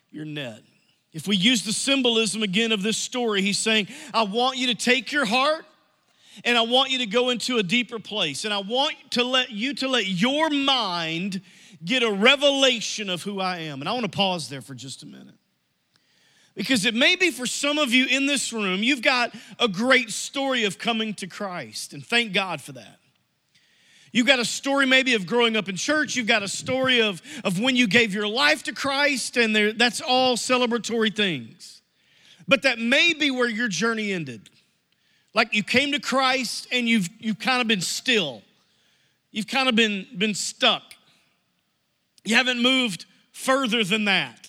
your 0.10 0.26
net. 0.26 0.62
If 1.14 1.28
we 1.28 1.36
use 1.36 1.64
the 1.64 1.74
symbolism 1.74 2.42
again 2.42 2.72
of 2.72 2.82
this 2.82 2.98
story, 2.98 3.44
he's 3.44 3.60
saying, 3.60 3.88
I 4.14 4.24
want 4.24 4.58
you 4.58 4.68
to 4.68 4.76
take 4.76 5.12
your 5.12 5.26
heart 5.26 5.64
and 6.44 6.58
I 6.58 6.62
want 6.62 6.90
you 6.90 6.98
to 7.00 7.06
go 7.06 7.30
into 7.30 7.58
a 7.58 7.64
deeper 7.64 8.00
place. 8.00 8.44
And 8.44 8.54
I 8.54 8.62
want 8.62 8.96
to 9.12 9.24
let 9.24 9.52
you 9.52 9.76
to 9.76 9.88
let 9.88 10.08
your 10.08 10.50
mind 10.50 11.42
get 11.86 12.02
a 12.02 12.12
revelation 12.12 13.10
of 13.10 13.22
who 13.22 13.40
I 13.40 13.60
am. 13.60 13.82
And 13.82 13.88
I 13.88 13.94
want 13.94 14.06
to 14.06 14.18
pause 14.18 14.50
there 14.50 14.62
for 14.62 14.74
just 14.74 15.04
a 15.04 15.06
minute. 15.06 15.36
Because 16.56 16.86
it 16.86 16.94
may 16.94 17.16
be 17.16 17.32
for 17.32 17.46
some 17.46 17.78
of 17.78 17.94
you 17.94 18.06
in 18.06 18.26
this 18.26 18.52
room, 18.52 18.84
you've 18.84 19.02
got 19.02 19.34
a 19.58 19.68
great 19.68 20.12
story 20.12 20.66
of 20.66 20.78
coming 20.78 21.14
to 21.16 21.28
Christ, 21.28 21.94
and 21.94 22.06
thank 22.06 22.34
God 22.34 22.62
for 22.62 22.74
that. 22.74 23.00
You've 24.12 24.28
got 24.28 24.40
a 24.40 24.46
story 24.46 24.86
maybe 24.86 25.14
of 25.14 25.26
growing 25.26 25.56
up 25.56 25.70
in 25.70 25.78
church. 25.78 26.18
You've 26.18 26.28
got 26.28 26.44
a 26.44 26.48
story 26.48 27.02
of, 27.02 27.22
of 27.46 27.60
when 27.60 27.78
you 27.78 27.88
gave 27.88 28.14
your 28.14 28.28
life 28.28 28.64
to 28.64 28.74
Christ, 28.74 29.38
and 29.38 29.56
there, 29.56 29.72
that's 29.72 30.02
all 30.02 30.36
celebratory 30.36 31.16
things. 31.16 31.82
But 32.48 32.64
that 32.64 32.80
may 32.80 33.14
be 33.14 33.32
where 33.32 33.48
your 33.48 33.70
journey 33.70 34.12
ended. 34.12 34.50
Like 35.34 35.54
you 35.54 35.64
came 35.64 35.94
to 35.94 36.00
Christ 36.00 36.68
and 36.72 36.90
you've, 36.90 37.08
you've 37.20 37.40
kind 37.40 37.62
of 37.62 37.68
been 37.68 37.80
still. 37.80 38.42
You've 39.32 39.48
kind 39.48 39.70
of 39.70 39.76
been, 39.76 40.06
been 40.18 40.34
stuck. 40.34 40.84
You 42.26 42.36
haven't 42.36 42.62
moved 42.62 43.06
further 43.32 43.86
than 43.86 44.06
that. 44.06 44.41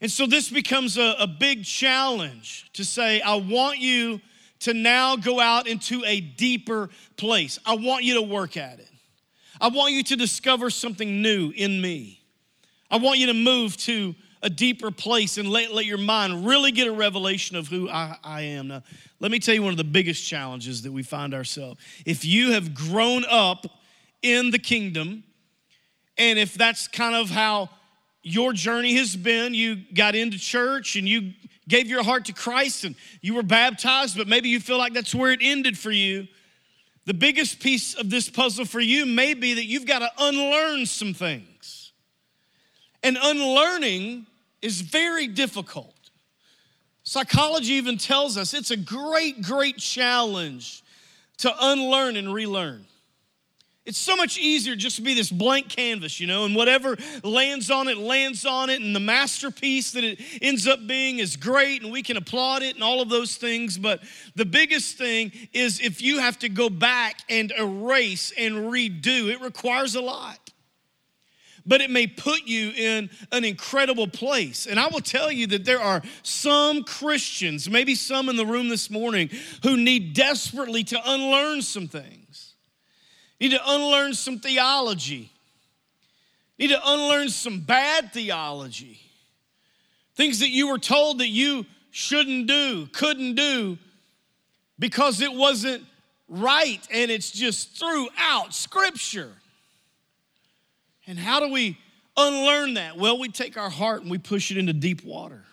And 0.00 0.10
so 0.10 0.26
this 0.26 0.50
becomes 0.50 0.96
a, 0.96 1.14
a 1.18 1.26
big 1.26 1.64
challenge 1.64 2.70
to 2.74 2.84
say, 2.84 3.20
I 3.20 3.36
want 3.36 3.78
you 3.78 4.20
to 4.60 4.74
now 4.74 5.16
go 5.16 5.40
out 5.40 5.66
into 5.66 6.02
a 6.04 6.20
deeper 6.20 6.90
place. 7.16 7.58
I 7.66 7.76
want 7.76 8.04
you 8.04 8.14
to 8.14 8.22
work 8.22 8.56
at 8.56 8.78
it. 8.78 8.88
I 9.60 9.68
want 9.68 9.92
you 9.92 10.02
to 10.04 10.16
discover 10.16 10.70
something 10.70 11.20
new 11.20 11.52
in 11.54 11.80
me. 11.80 12.22
I 12.90 12.96
want 12.96 13.18
you 13.18 13.26
to 13.26 13.34
move 13.34 13.76
to 13.78 14.14
a 14.42 14.48
deeper 14.48 14.90
place 14.90 15.36
and 15.36 15.50
let, 15.50 15.72
let 15.72 15.84
your 15.84 15.98
mind 15.98 16.46
really 16.46 16.72
get 16.72 16.88
a 16.88 16.92
revelation 16.92 17.56
of 17.56 17.68
who 17.68 17.88
I, 17.90 18.16
I 18.24 18.42
am. 18.42 18.68
Now, 18.68 18.82
let 19.18 19.30
me 19.30 19.38
tell 19.38 19.54
you 19.54 19.62
one 19.62 19.72
of 19.72 19.76
the 19.76 19.84
biggest 19.84 20.26
challenges 20.26 20.82
that 20.82 20.92
we 20.92 21.02
find 21.02 21.34
ourselves. 21.34 21.78
If 22.06 22.24
you 22.24 22.52
have 22.52 22.74
grown 22.74 23.24
up 23.28 23.66
in 24.22 24.50
the 24.50 24.58
kingdom, 24.58 25.24
and 26.16 26.38
if 26.38 26.54
that's 26.54 26.88
kind 26.88 27.14
of 27.14 27.28
how 27.28 27.68
your 28.22 28.52
journey 28.52 28.94
has 28.94 29.16
been. 29.16 29.54
You 29.54 29.76
got 29.94 30.14
into 30.14 30.38
church 30.38 30.96
and 30.96 31.08
you 31.08 31.32
gave 31.68 31.86
your 31.86 32.02
heart 32.02 32.26
to 32.26 32.32
Christ 32.32 32.84
and 32.84 32.94
you 33.20 33.34
were 33.34 33.42
baptized, 33.42 34.16
but 34.16 34.28
maybe 34.28 34.48
you 34.48 34.60
feel 34.60 34.78
like 34.78 34.92
that's 34.92 35.14
where 35.14 35.32
it 35.32 35.40
ended 35.42 35.78
for 35.78 35.90
you. 35.90 36.26
The 37.06 37.14
biggest 37.14 37.60
piece 37.60 37.94
of 37.94 38.10
this 38.10 38.28
puzzle 38.28 38.64
for 38.64 38.80
you 38.80 39.06
may 39.06 39.34
be 39.34 39.54
that 39.54 39.64
you've 39.64 39.86
got 39.86 40.00
to 40.00 40.10
unlearn 40.18 40.86
some 40.86 41.14
things. 41.14 41.92
And 43.02 43.16
unlearning 43.20 44.26
is 44.60 44.82
very 44.82 45.26
difficult. 45.26 45.94
Psychology 47.02 47.72
even 47.72 47.96
tells 47.96 48.36
us 48.36 48.52
it's 48.52 48.70
a 48.70 48.76
great, 48.76 49.42
great 49.42 49.78
challenge 49.78 50.84
to 51.38 51.52
unlearn 51.60 52.16
and 52.16 52.32
relearn. 52.32 52.84
It's 53.86 53.98
so 53.98 54.14
much 54.14 54.38
easier 54.38 54.76
just 54.76 54.96
to 54.96 55.02
be 55.02 55.14
this 55.14 55.30
blank 55.30 55.70
canvas, 55.70 56.20
you 56.20 56.26
know, 56.26 56.44
and 56.44 56.54
whatever 56.54 56.98
lands 57.24 57.70
on 57.70 57.88
it, 57.88 57.96
lands 57.96 58.44
on 58.44 58.68
it, 58.68 58.82
and 58.82 58.94
the 58.94 59.00
masterpiece 59.00 59.92
that 59.92 60.04
it 60.04 60.20
ends 60.42 60.68
up 60.68 60.86
being 60.86 61.18
is 61.18 61.36
great, 61.36 61.82
and 61.82 61.90
we 61.90 62.02
can 62.02 62.18
applaud 62.18 62.62
it 62.62 62.74
and 62.74 62.84
all 62.84 63.00
of 63.00 63.08
those 63.08 63.36
things. 63.36 63.78
But 63.78 64.02
the 64.36 64.44
biggest 64.44 64.98
thing 64.98 65.32
is 65.54 65.80
if 65.80 66.02
you 66.02 66.18
have 66.18 66.38
to 66.40 66.50
go 66.50 66.68
back 66.68 67.20
and 67.30 67.52
erase 67.58 68.32
and 68.36 68.70
redo, 68.70 69.28
it 69.28 69.40
requires 69.40 69.94
a 69.94 70.02
lot. 70.02 70.38
But 71.64 71.80
it 71.80 71.90
may 71.90 72.06
put 72.06 72.42
you 72.44 72.72
in 72.72 73.08
an 73.32 73.44
incredible 73.44 74.08
place. 74.08 74.66
And 74.66 74.78
I 74.78 74.88
will 74.88 75.00
tell 75.00 75.32
you 75.32 75.46
that 75.48 75.64
there 75.64 75.80
are 75.80 76.02
some 76.22 76.84
Christians, 76.84 77.68
maybe 77.68 77.94
some 77.94 78.28
in 78.28 78.36
the 78.36 78.46
room 78.46 78.68
this 78.68 78.90
morning, 78.90 79.30
who 79.62 79.76
need 79.78 80.14
desperately 80.14 80.84
to 80.84 81.00
unlearn 81.04 81.62
some 81.62 81.88
things 81.88 82.19
need 83.40 83.52
to 83.52 83.60
unlearn 83.66 84.14
some 84.14 84.38
theology, 84.38 85.30
need 86.58 86.68
to 86.68 86.80
unlearn 86.84 87.28
some 87.30 87.60
bad 87.60 88.12
theology, 88.12 89.00
things 90.14 90.40
that 90.40 90.50
you 90.50 90.68
were 90.68 90.78
told 90.78 91.18
that 91.18 91.28
you 91.28 91.64
shouldn't 91.90 92.46
do, 92.46 92.86
couldn't 92.92 93.34
do, 93.34 93.78
because 94.78 95.20
it 95.20 95.32
wasn't 95.32 95.82
right 96.28 96.86
and 96.92 97.10
it's 97.10 97.30
just 97.30 97.78
throughout 97.78 98.54
Scripture. 98.54 99.32
And 101.06 101.18
how 101.18 101.40
do 101.40 101.50
we 101.50 101.78
unlearn 102.16 102.74
that? 102.74 102.96
Well, 102.96 103.18
we 103.18 103.28
take 103.28 103.56
our 103.56 103.70
heart 103.70 104.02
and 104.02 104.10
we 104.10 104.18
push 104.18 104.50
it 104.50 104.58
into 104.58 104.72
deep 104.72 105.02
water 105.02 105.44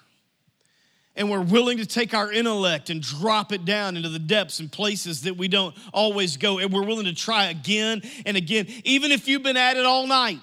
and 1.18 1.32
we're 1.32 1.42
willing 1.42 1.80
to 1.80 1.86
take 1.86 2.14
our 2.14 2.32
intellect 2.32 2.92
and 2.92 3.02
drop 3.02 3.52
it 3.52 3.66
down 3.66 3.98
into 3.98 4.08
the 4.08 4.20
depths 4.20 4.60
and 4.60 4.72
places 4.72 5.24
that 5.24 5.36
we 5.36 5.48
don't 5.48 5.76
always 5.92 6.38
go, 6.38 6.60
and 6.60 6.72
we're 6.72 6.86
willing 6.86 7.06
to 7.06 7.16
try 7.16 7.46
again 7.46 8.04
and 8.26 8.38
again, 8.38 8.68
even 8.86 9.12
if 9.12 9.28
you've 9.28 9.42
been 9.42 9.58
at 9.58 9.76
it 9.76 9.86
all 9.86 10.06
night, 10.06 10.40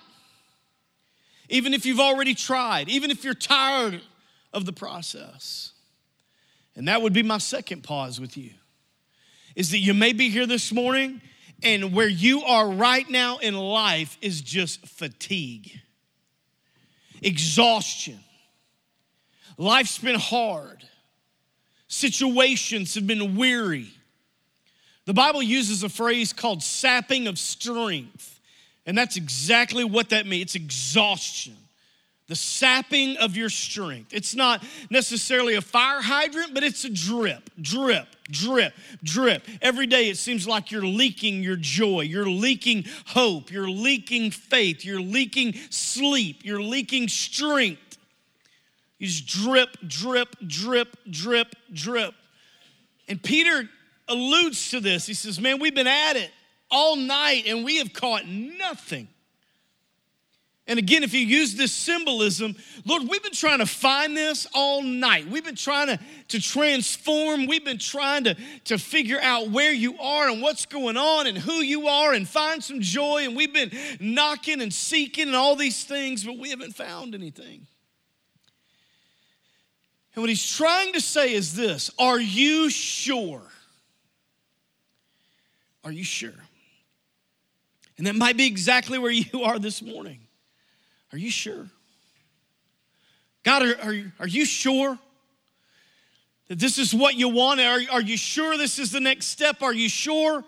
even 1.48 1.72
if 1.72 1.86
you've 1.86 2.00
already 2.00 2.34
tried, 2.34 2.88
even 2.88 3.12
if 3.12 3.22
you're 3.22 3.34
tired 3.34 4.02
of 4.52 4.66
the 4.66 4.72
process. 4.72 5.72
And 6.74 6.88
that 6.88 7.00
would 7.00 7.12
be 7.12 7.22
my 7.22 7.38
second 7.38 7.84
pause 7.84 8.20
with 8.20 8.36
you 8.36 8.50
is 9.54 9.70
that 9.70 9.78
you 9.78 9.94
may 9.94 10.12
be 10.12 10.28
here 10.30 10.46
this 10.46 10.72
morning 10.72 11.20
and 11.62 11.94
where 11.94 12.08
you 12.08 12.42
are 12.42 12.68
right 12.68 13.08
now 13.08 13.38
in 13.38 13.54
life 13.54 14.18
is 14.20 14.40
just 14.40 14.84
fatigue, 14.88 15.70
exhaustion 17.22 18.18
Life's 19.56 19.98
been 19.98 20.18
hard, 20.18 20.82
situations 21.88 22.94
have 22.94 23.06
been 23.06 23.36
weary. 23.36 23.90
The 25.06 25.14
Bible 25.14 25.42
uses 25.42 25.82
a 25.82 25.88
phrase 25.88 26.32
called 26.32 26.62
sapping 26.62 27.26
of 27.26 27.38
strength, 27.38 28.40
and 28.86 28.96
that's 28.96 29.16
exactly 29.16 29.84
what 29.84 30.10
that 30.10 30.26
means 30.26 30.44
it's 30.44 30.54
exhaustion. 30.54 31.56
The 32.26 32.36
sapping 32.36 33.18
of 33.18 33.36
your 33.36 33.50
strength. 33.50 34.14
It's 34.14 34.34
not 34.34 34.64
necessarily 34.88 35.56
a 35.56 35.60
fire 35.60 36.00
hydrant, 36.00 36.54
but 36.54 36.62
it's 36.62 36.84
a 36.84 36.90
drip, 36.90 37.50
drip, 37.60 38.06
drip, 38.30 38.72
drip. 39.02 39.46
Every 39.60 39.86
day 39.86 40.08
it 40.08 40.16
seems 40.16 40.48
like 40.48 40.70
you're 40.70 40.86
leaking 40.86 41.42
your 41.42 41.56
joy, 41.56 42.00
you're 42.00 42.28
leaking 42.28 42.86
hope, 43.04 43.52
you're 43.52 43.68
leaking 43.68 44.30
faith, 44.30 44.86
you're 44.86 45.02
leaking 45.02 45.52
sleep, 45.68 46.40
you're 46.44 46.62
leaking 46.62 47.08
strength. 47.08 47.82
You 48.98 49.06
just 49.06 49.26
drip, 49.26 49.76
drip, 49.86 50.36
drip, 50.46 50.96
drip, 51.10 51.54
drip. 51.72 52.14
And 53.08 53.22
Peter 53.22 53.68
alludes 54.08 54.70
to 54.70 54.80
this. 54.80 55.06
He 55.06 55.14
says, 55.14 55.40
Man, 55.40 55.58
we've 55.58 55.74
been 55.74 55.86
at 55.86 56.16
it 56.16 56.30
all 56.70 56.96
night 56.96 57.44
and 57.46 57.64
we 57.64 57.78
have 57.78 57.92
caught 57.92 58.26
nothing. 58.26 59.08
And 60.66 60.78
again, 60.78 61.02
if 61.02 61.12
you 61.12 61.20
use 61.20 61.56
this 61.56 61.72
symbolism, 61.72 62.56
Lord, 62.86 63.02
we've 63.06 63.22
been 63.22 63.32
trying 63.32 63.58
to 63.58 63.66
find 63.66 64.16
this 64.16 64.46
all 64.54 64.82
night. 64.82 65.26
We've 65.28 65.44
been 65.44 65.56
trying 65.56 65.88
to, 65.88 66.00
to 66.28 66.40
transform. 66.40 67.46
We've 67.46 67.64
been 67.64 67.78
trying 67.78 68.24
to, 68.24 68.36
to 68.64 68.78
figure 68.78 69.18
out 69.20 69.50
where 69.50 69.72
you 69.72 69.98
are 69.98 70.30
and 70.30 70.40
what's 70.40 70.64
going 70.64 70.96
on 70.96 71.26
and 71.26 71.36
who 71.36 71.56
you 71.56 71.88
are 71.88 72.14
and 72.14 72.26
find 72.26 72.64
some 72.64 72.80
joy. 72.80 73.24
And 73.24 73.36
we've 73.36 73.52
been 73.52 73.72
knocking 74.00 74.62
and 74.62 74.72
seeking 74.72 75.26
and 75.26 75.36
all 75.36 75.54
these 75.54 75.84
things, 75.84 76.24
but 76.24 76.38
we 76.38 76.48
haven't 76.48 76.74
found 76.74 77.14
anything. 77.14 77.66
And 80.14 80.22
what 80.22 80.28
he's 80.28 80.46
trying 80.46 80.92
to 80.92 81.00
say 81.00 81.34
is 81.34 81.54
this 81.54 81.90
Are 81.98 82.20
you 82.20 82.70
sure 82.70 83.42
Are 85.84 85.92
you 85.92 86.04
sure? 86.04 86.32
And 87.96 88.06
that 88.06 88.16
might 88.16 88.36
be 88.36 88.46
exactly 88.46 88.98
where 88.98 89.10
you 89.10 89.42
are 89.42 89.58
this 89.58 89.80
morning. 89.80 90.20
Are 91.12 91.18
you 91.18 91.30
sure? 91.30 91.68
God, 93.44 93.62
are, 93.62 93.76
are, 93.82 94.12
are 94.20 94.26
you 94.26 94.44
sure 94.44 94.98
that 96.48 96.58
this 96.58 96.78
is 96.78 96.92
what 96.94 97.14
you 97.14 97.28
want? 97.28 97.60
Are, 97.60 97.80
are 97.92 98.00
you 98.00 98.16
sure 98.16 98.56
this 98.56 98.78
is 98.78 98.90
the 98.90 99.00
next 99.00 99.26
step? 99.26 99.62
Are 99.62 99.72
you 99.72 99.88
sure? 99.88 100.42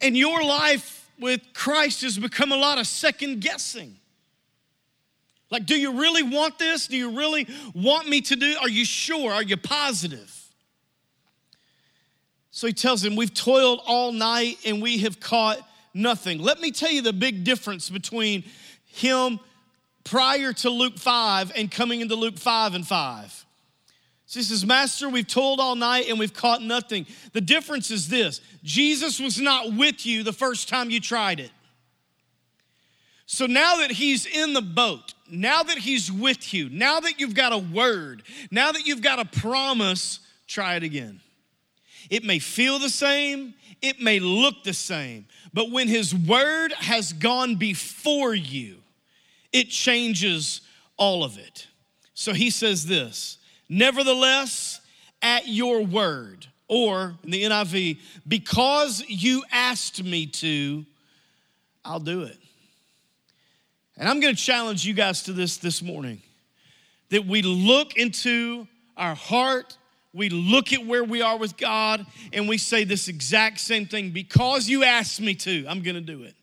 And 0.00 0.16
your 0.16 0.42
life 0.44 1.10
with 1.18 1.40
Christ 1.54 2.02
has 2.02 2.18
become 2.18 2.52
a 2.52 2.56
lot 2.56 2.78
of 2.78 2.86
second 2.86 3.40
guessing. 3.40 3.99
Like, 5.50 5.66
do 5.66 5.74
you 5.74 6.00
really 6.00 6.22
want 6.22 6.58
this? 6.58 6.86
Do 6.86 6.96
you 6.96 7.16
really 7.16 7.48
want 7.74 8.08
me 8.08 8.20
to 8.22 8.36
do? 8.36 8.56
Are 8.60 8.68
you 8.68 8.84
sure? 8.84 9.32
Are 9.32 9.42
you 9.42 9.56
positive? 9.56 10.36
So 12.50 12.66
he 12.66 12.72
tells 12.72 13.04
him, 13.04 13.16
We've 13.16 13.34
toiled 13.34 13.80
all 13.86 14.12
night 14.12 14.58
and 14.64 14.80
we 14.80 14.98
have 14.98 15.18
caught 15.18 15.58
nothing. 15.92 16.38
Let 16.38 16.60
me 16.60 16.70
tell 16.70 16.90
you 16.90 17.02
the 17.02 17.12
big 17.12 17.44
difference 17.44 17.90
between 17.90 18.44
him 18.84 19.40
prior 20.04 20.52
to 20.52 20.70
Luke 20.70 20.98
5 20.98 21.52
and 21.56 21.70
coming 21.70 22.00
into 22.00 22.14
Luke 22.14 22.38
5 22.38 22.74
and 22.74 22.86
5. 22.86 23.46
So 24.26 24.38
he 24.38 24.44
says, 24.44 24.64
Master, 24.64 25.08
we've 25.08 25.26
toiled 25.26 25.58
all 25.58 25.74
night 25.74 26.08
and 26.08 26.16
we've 26.16 26.32
caught 26.32 26.62
nothing. 26.62 27.06
The 27.32 27.40
difference 27.40 27.90
is 27.90 28.08
this 28.08 28.40
Jesus 28.62 29.18
was 29.18 29.40
not 29.40 29.74
with 29.74 30.06
you 30.06 30.22
the 30.22 30.32
first 30.32 30.68
time 30.68 30.90
you 30.90 31.00
tried 31.00 31.40
it. 31.40 31.50
So 33.26 33.46
now 33.46 33.76
that 33.76 33.92
he's 33.92 34.26
in 34.26 34.54
the 34.54 34.62
boat, 34.62 35.14
now 35.32 35.62
that 35.62 35.78
he's 35.78 36.10
with 36.10 36.52
you, 36.52 36.68
now 36.70 37.00
that 37.00 37.20
you've 37.20 37.34
got 37.34 37.52
a 37.52 37.58
word, 37.58 38.22
now 38.50 38.72
that 38.72 38.86
you've 38.86 39.02
got 39.02 39.18
a 39.18 39.24
promise, 39.24 40.20
try 40.46 40.76
it 40.76 40.82
again. 40.82 41.20
It 42.08 42.24
may 42.24 42.38
feel 42.38 42.78
the 42.78 42.90
same, 42.90 43.54
it 43.82 44.00
may 44.00 44.18
look 44.18 44.64
the 44.64 44.74
same, 44.74 45.26
but 45.52 45.70
when 45.70 45.88
his 45.88 46.14
word 46.14 46.72
has 46.72 47.12
gone 47.12 47.56
before 47.56 48.34
you, 48.34 48.78
it 49.52 49.70
changes 49.70 50.60
all 50.96 51.24
of 51.24 51.38
it. 51.38 51.66
So 52.14 52.32
he 52.32 52.50
says 52.50 52.86
this 52.86 53.38
Nevertheless, 53.68 54.80
at 55.22 55.48
your 55.48 55.82
word, 55.82 56.46
or 56.68 57.14
in 57.24 57.30
the 57.30 57.44
NIV, 57.44 57.98
because 58.26 59.04
you 59.08 59.44
asked 59.52 60.02
me 60.02 60.26
to, 60.26 60.84
I'll 61.84 62.00
do 62.00 62.22
it. 62.22 62.38
And 64.00 64.08
I'm 64.08 64.18
going 64.18 64.34
to 64.34 64.42
challenge 64.42 64.86
you 64.86 64.94
guys 64.94 65.24
to 65.24 65.34
this 65.34 65.58
this 65.58 65.82
morning 65.82 66.22
that 67.10 67.26
we 67.26 67.42
look 67.42 67.98
into 67.98 68.66
our 68.96 69.14
heart, 69.14 69.76
we 70.14 70.30
look 70.30 70.72
at 70.72 70.86
where 70.86 71.04
we 71.04 71.20
are 71.20 71.36
with 71.36 71.58
God, 71.58 72.06
and 72.32 72.48
we 72.48 72.56
say 72.56 72.84
this 72.84 73.08
exact 73.08 73.60
same 73.60 73.84
thing 73.84 74.10
because 74.10 74.70
you 74.70 74.84
asked 74.84 75.20
me 75.20 75.34
to, 75.34 75.66
I'm 75.68 75.82
going 75.82 75.96
to 75.96 76.00
do 76.00 76.22
it. 76.22 76.34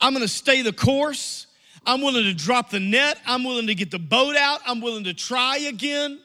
I'm 0.00 0.12
going 0.12 0.22
to 0.24 0.32
stay 0.32 0.62
the 0.62 0.72
course. 0.72 1.48
I'm 1.84 2.02
willing 2.02 2.22
to 2.22 2.34
drop 2.34 2.70
the 2.70 2.78
net. 2.78 3.18
I'm 3.26 3.42
willing 3.42 3.66
to 3.66 3.74
get 3.74 3.90
the 3.90 3.98
boat 3.98 4.36
out. 4.36 4.60
I'm 4.64 4.80
willing 4.80 5.04
to 5.04 5.14
try 5.14 5.56
again. 5.56 6.20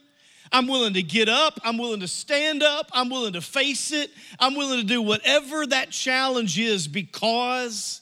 I'm 0.51 0.67
willing 0.67 0.93
to 0.93 1.01
get 1.01 1.27
up. 1.27 1.59
I'm 1.63 1.79
willing 1.79 2.01
to 2.01 2.07
stand 2.07 2.61
up. 2.61 2.87
I'm 2.93 3.09
willing 3.09 3.33
to 3.33 3.41
face 3.41 3.91
it. 3.91 4.11
I'm 4.39 4.53
willing 4.53 4.79
to 4.79 4.85
do 4.85 5.01
whatever 5.01 5.65
that 5.65 5.89
challenge 5.89 6.59
is 6.59 6.87
because 6.87 8.01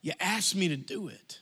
you 0.00 0.12
asked 0.20 0.56
me 0.56 0.68
to 0.68 0.76
do 0.78 1.08
it. 1.08 1.40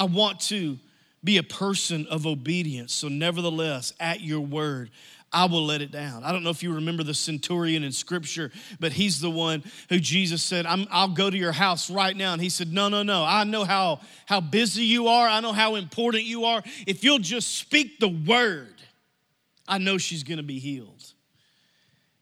I 0.00 0.04
want 0.04 0.40
to 0.48 0.78
be 1.22 1.36
a 1.36 1.42
person 1.42 2.06
of 2.08 2.26
obedience. 2.26 2.94
So, 2.94 3.08
nevertheless, 3.08 3.92
at 4.00 4.22
your 4.22 4.40
word, 4.40 4.90
I 5.30 5.44
will 5.44 5.66
let 5.66 5.82
it 5.82 5.92
down. 5.92 6.24
I 6.24 6.32
don't 6.32 6.42
know 6.42 6.48
if 6.48 6.62
you 6.62 6.74
remember 6.74 7.02
the 7.02 7.12
centurion 7.12 7.84
in 7.84 7.92
scripture, 7.92 8.50
but 8.80 8.92
he's 8.92 9.20
the 9.20 9.28
one 9.28 9.62
who 9.90 10.00
Jesus 10.00 10.42
said, 10.42 10.64
i 10.64 11.04
will 11.04 11.12
go 11.12 11.28
to 11.28 11.36
your 11.36 11.52
house 11.52 11.90
right 11.90 12.16
now. 12.16 12.32
And 12.32 12.40
he 12.40 12.48
said, 12.48 12.72
No, 12.72 12.88
no, 12.88 13.02
no. 13.02 13.22
I 13.22 13.44
know 13.44 13.64
how, 13.64 14.00
how 14.24 14.40
busy 14.40 14.84
you 14.84 15.08
are. 15.08 15.28
I 15.28 15.40
know 15.40 15.52
how 15.52 15.74
important 15.74 16.24
you 16.24 16.46
are. 16.46 16.62
If 16.86 17.04
you'll 17.04 17.18
just 17.18 17.58
speak 17.58 18.00
the 18.00 18.08
word, 18.08 18.74
I 19.68 19.76
know 19.76 19.98
she's 19.98 20.22
gonna 20.22 20.42
be 20.42 20.60
healed. 20.60 21.12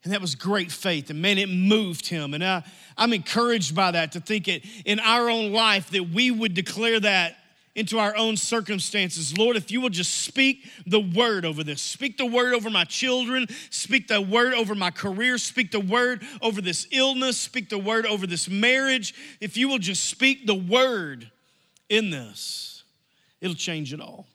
And 0.03 0.11
that 0.11 0.19
was 0.19 0.35
great 0.35 0.69
faith. 0.69 1.09
And 1.09 1.21
man, 1.21 1.37
it 1.37 1.47
moved 1.47 2.07
him. 2.07 2.33
And 2.33 2.43
I, 2.43 2.63
I'm 2.97 3.13
encouraged 3.13 3.73
by 3.73 3.91
that 3.91 4.11
to 4.13 4.19
think 4.19 4.49
it 4.49 4.65
in 4.83 4.99
our 4.99 5.29
own 5.29 5.53
life 5.53 5.91
that 5.91 6.09
we 6.09 6.29
would 6.29 6.53
declare 6.53 6.99
that 6.99 7.37
into 7.79 7.97
our 7.97 8.13
own 8.17 8.35
circumstances. 8.35 9.37
Lord, 9.37 9.55
if 9.55 9.71
you 9.71 9.79
will 9.79 9.89
just 9.89 10.13
speak 10.19 10.69
the 10.85 10.99
word 10.99 11.45
over 11.45 11.63
this, 11.63 11.81
speak 11.81 12.17
the 12.17 12.25
word 12.25 12.53
over 12.53 12.69
my 12.69 12.83
children, 12.83 13.47
speak 13.69 14.09
the 14.09 14.19
word 14.19 14.53
over 14.53 14.75
my 14.75 14.91
career, 14.91 15.37
speak 15.37 15.71
the 15.71 15.79
word 15.79 16.21
over 16.41 16.61
this 16.61 16.87
illness, 16.91 17.37
speak 17.37 17.69
the 17.69 17.77
word 17.77 18.05
over 18.05 18.27
this 18.27 18.49
marriage. 18.49 19.15
If 19.39 19.55
you 19.55 19.69
will 19.69 19.77
just 19.77 20.03
speak 20.03 20.45
the 20.45 20.55
word 20.55 21.31
in 21.87 22.09
this, 22.09 22.83
it'll 23.39 23.55
change 23.55 23.93
it 23.93 24.01
all. 24.01 24.27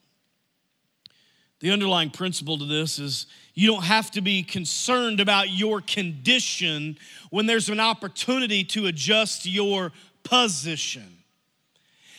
The 1.60 1.70
underlying 1.70 2.10
principle 2.10 2.56
to 2.56 2.64
this 2.64 2.98
is 2.98 3.26
you 3.52 3.70
don't 3.70 3.84
have 3.84 4.10
to 4.12 4.22
be 4.22 4.42
concerned 4.42 5.20
about 5.20 5.50
your 5.50 5.82
condition 5.82 6.96
when 7.28 7.44
there's 7.44 7.68
an 7.68 7.78
opportunity 7.78 8.64
to 8.64 8.86
adjust 8.86 9.44
your 9.44 9.92
position. 10.22 11.23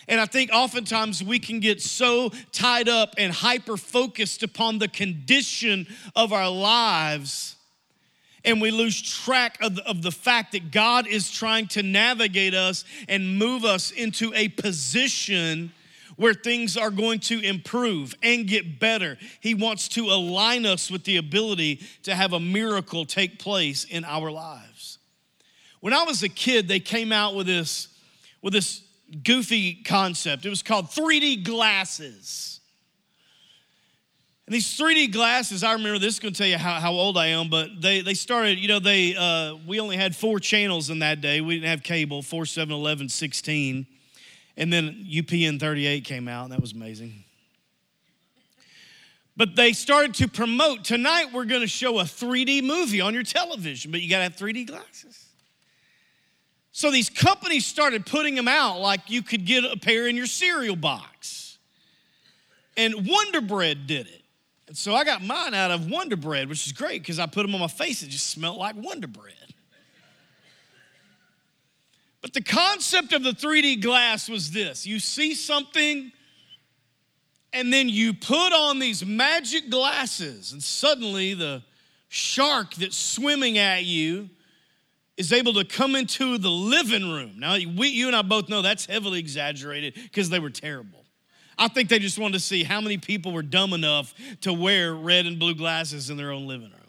And 0.07 0.21
I 0.21 0.25
think 0.25 0.51
oftentimes 0.53 1.23
we 1.23 1.39
can 1.39 1.59
get 1.59 1.81
so 1.81 2.31
tied 2.51 2.87
up 2.87 3.15
and 3.17 3.33
hyper 3.33 3.77
focused 3.77 4.43
upon 4.43 4.77
the 4.77 4.87
condition 4.87 5.87
of 6.15 6.31
our 6.31 6.49
lives, 6.49 7.55
and 8.43 8.61
we 8.61 8.69
lose 8.69 9.01
track 9.01 9.57
of 9.61 9.75
the, 9.75 9.87
of 9.87 10.03
the 10.03 10.11
fact 10.11 10.51
that 10.51 10.71
God 10.71 11.07
is 11.07 11.31
trying 11.31 11.67
to 11.69 11.81
navigate 11.81 12.53
us 12.53 12.85
and 13.09 13.39
move 13.39 13.65
us 13.65 13.89
into 13.89 14.31
a 14.35 14.49
position 14.49 15.71
where 16.15 16.33
things 16.33 16.77
are 16.77 16.91
going 16.91 17.19
to 17.19 17.41
improve 17.41 18.15
and 18.23 18.47
get 18.47 18.79
better. 18.79 19.17
He 19.41 19.53
wants 19.53 19.87
to 19.89 20.05
align 20.05 20.65
us 20.65 20.89
with 20.89 21.03
the 21.03 21.17
ability 21.17 21.81
to 22.03 22.15
have 22.15 22.33
a 22.33 22.39
miracle 22.39 23.05
take 23.05 23.39
place 23.39 23.83
in 23.83 24.05
our 24.05 24.31
lives. 24.31 24.99
When 25.81 25.93
I 25.93 26.03
was 26.03 26.23
a 26.23 26.29
kid, 26.29 26.67
they 26.67 26.79
came 26.79 27.11
out 27.11 27.35
with 27.35 27.47
this, 27.47 27.89
with 28.41 28.53
this 28.53 28.84
goofy 29.23 29.75
concept. 29.75 30.45
It 30.45 30.49
was 30.49 30.63
called 30.63 30.87
3D 30.87 31.43
glasses. 31.43 32.59
And 34.45 34.53
these 34.53 34.77
3D 34.77 35.11
glasses, 35.11 35.63
I 35.63 35.73
remember 35.73 35.97
this 35.97 36.15
is 36.15 36.19
going 36.19 36.33
to 36.33 36.37
tell 36.37 36.47
you 36.47 36.57
how, 36.57 36.79
how 36.79 36.91
old 36.91 37.17
I 37.17 37.27
am, 37.27 37.49
but 37.49 37.81
they, 37.81 38.01
they 38.01 38.13
started, 38.13 38.59
you 38.59 38.67
know, 38.67 38.79
they 38.79 39.15
uh, 39.15 39.55
we 39.65 39.79
only 39.79 39.97
had 39.97 40.15
four 40.15 40.39
channels 40.39 40.91
in 40.91 40.99
that 40.99 41.19
day. 41.19 41.41
We 41.41 41.55
didn't 41.55 41.69
have 41.69 41.81
cable, 41.81 42.21
4, 42.21 42.45
7, 42.45 42.73
11, 42.73 43.09
16. 43.09 43.87
And 44.57 44.71
then 44.71 45.05
UPN 45.09 45.59
38 45.59 46.03
came 46.03 46.27
out, 46.27 46.43
and 46.43 46.53
that 46.53 46.61
was 46.61 46.73
amazing. 46.73 47.23
But 49.35 49.55
they 49.55 49.73
started 49.73 50.13
to 50.15 50.27
promote 50.27 50.85
tonight 50.85 51.33
we're 51.33 51.45
going 51.45 51.61
to 51.61 51.67
show 51.67 51.99
a 51.99 52.03
3D 52.03 52.63
movie 52.63 53.01
on 53.01 53.13
your 53.13 53.23
television, 53.23 53.91
but 53.91 54.01
you 54.01 54.09
got 54.09 54.17
to 54.17 54.23
have 54.23 54.35
3D 54.35 54.67
glasses. 54.67 55.25
So 56.75 56.91
these 56.91 57.09
companies 57.09 57.65
started 57.65 58.05
putting 58.05 58.35
them 58.35 58.49
out 58.49 58.81
like 58.81 59.09
you 59.09 59.21
could 59.21 59.45
get 59.45 59.63
a 59.63 59.77
pair 59.77 60.07
in 60.07 60.17
your 60.17 60.25
cereal 60.25 60.75
box. 60.75 61.57
And 62.75 63.07
Wonder 63.07 63.39
Bread 63.39 63.87
did 63.87 64.07
it. 64.07 64.21
And 64.67 64.75
so 64.75 64.93
I 64.93 65.05
got 65.05 65.23
mine 65.23 65.53
out 65.53 65.71
of 65.71 65.89
Wonder 65.89 66.17
Bread, 66.17 66.49
which 66.49 66.67
is 66.67 66.73
great 66.73 67.01
because 67.01 67.17
I 67.17 67.27
put 67.27 67.43
them 67.43 67.55
on 67.55 67.61
my 67.61 67.69
face. 67.69 68.03
It 68.03 68.09
just 68.09 68.27
smelled 68.27 68.57
like 68.57 68.75
Wonder 68.75 69.07
Bread. 69.07 69.53
But 72.21 72.33
the 72.33 72.43
concept 72.43 73.13
of 73.13 73.23
the 73.23 73.31
3D 73.31 73.81
glass 73.81 74.27
was 74.27 74.51
this 74.51 74.85
you 74.85 74.99
see 74.99 75.33
something, 75.33 76.11
and 77.53 77.71
then 77.71 77.87
you 77.87 78.13
put 78.13 78.51
on 78.51 78.79
these 78.79 79.05
magic 79.05 79.69
glasses, 79.69 80.51
and 80.51 80.61
suddenly 80.61 81.35
the 81.35 81.63
shark 82.09 82.75
that's 82.75 82.97
swimming 82.97 83.57
at 83.57 83.85
you 83.85 84.29
is 85.17 85.31
able 85.31 85.53
to 85.53 85.63
come 85.63 85.95
into 85.95 86.37
the 86.37 86.49
living 86.49 87.09
room. 87.09 87.33
Now, 87.37 87.57
we, 87.75 87.89
you 87.89 88.07
and 88.07 88.15
I 88.15 88.21
both 88.21 88.49
know 88.49 88.61
that's 88.61 88.85
heavily 88.85 89.19
exaggerated 89.19 89.93
because 89.95 90.29
they 90.29 90.39
were 90.39 90.49
terrible. 90.49 91.05
I 91.57 91.69
think 91.69 91.87
they 91.87 91.99
just 91.99 92.19
wanted 92.19 92.33
to 92.33 92.39
see 92.41 92.63
how 92.63 92.81
many 92.81 92.97
people 92.97 93.31
were 93.31 93.41
dumb 93.41 93.71
enough 93.73 94.13
to 94.41 94.51
wear 94.51 94.93
red 94.93 95.25
and 95.25 95.39
blue 95.39 95.55
glasses 95.55 96.09
in 96.09 96.17
their 96.17 96.31
own 96.31 96.47
living 96.47 96.69
room. 96.69 96.81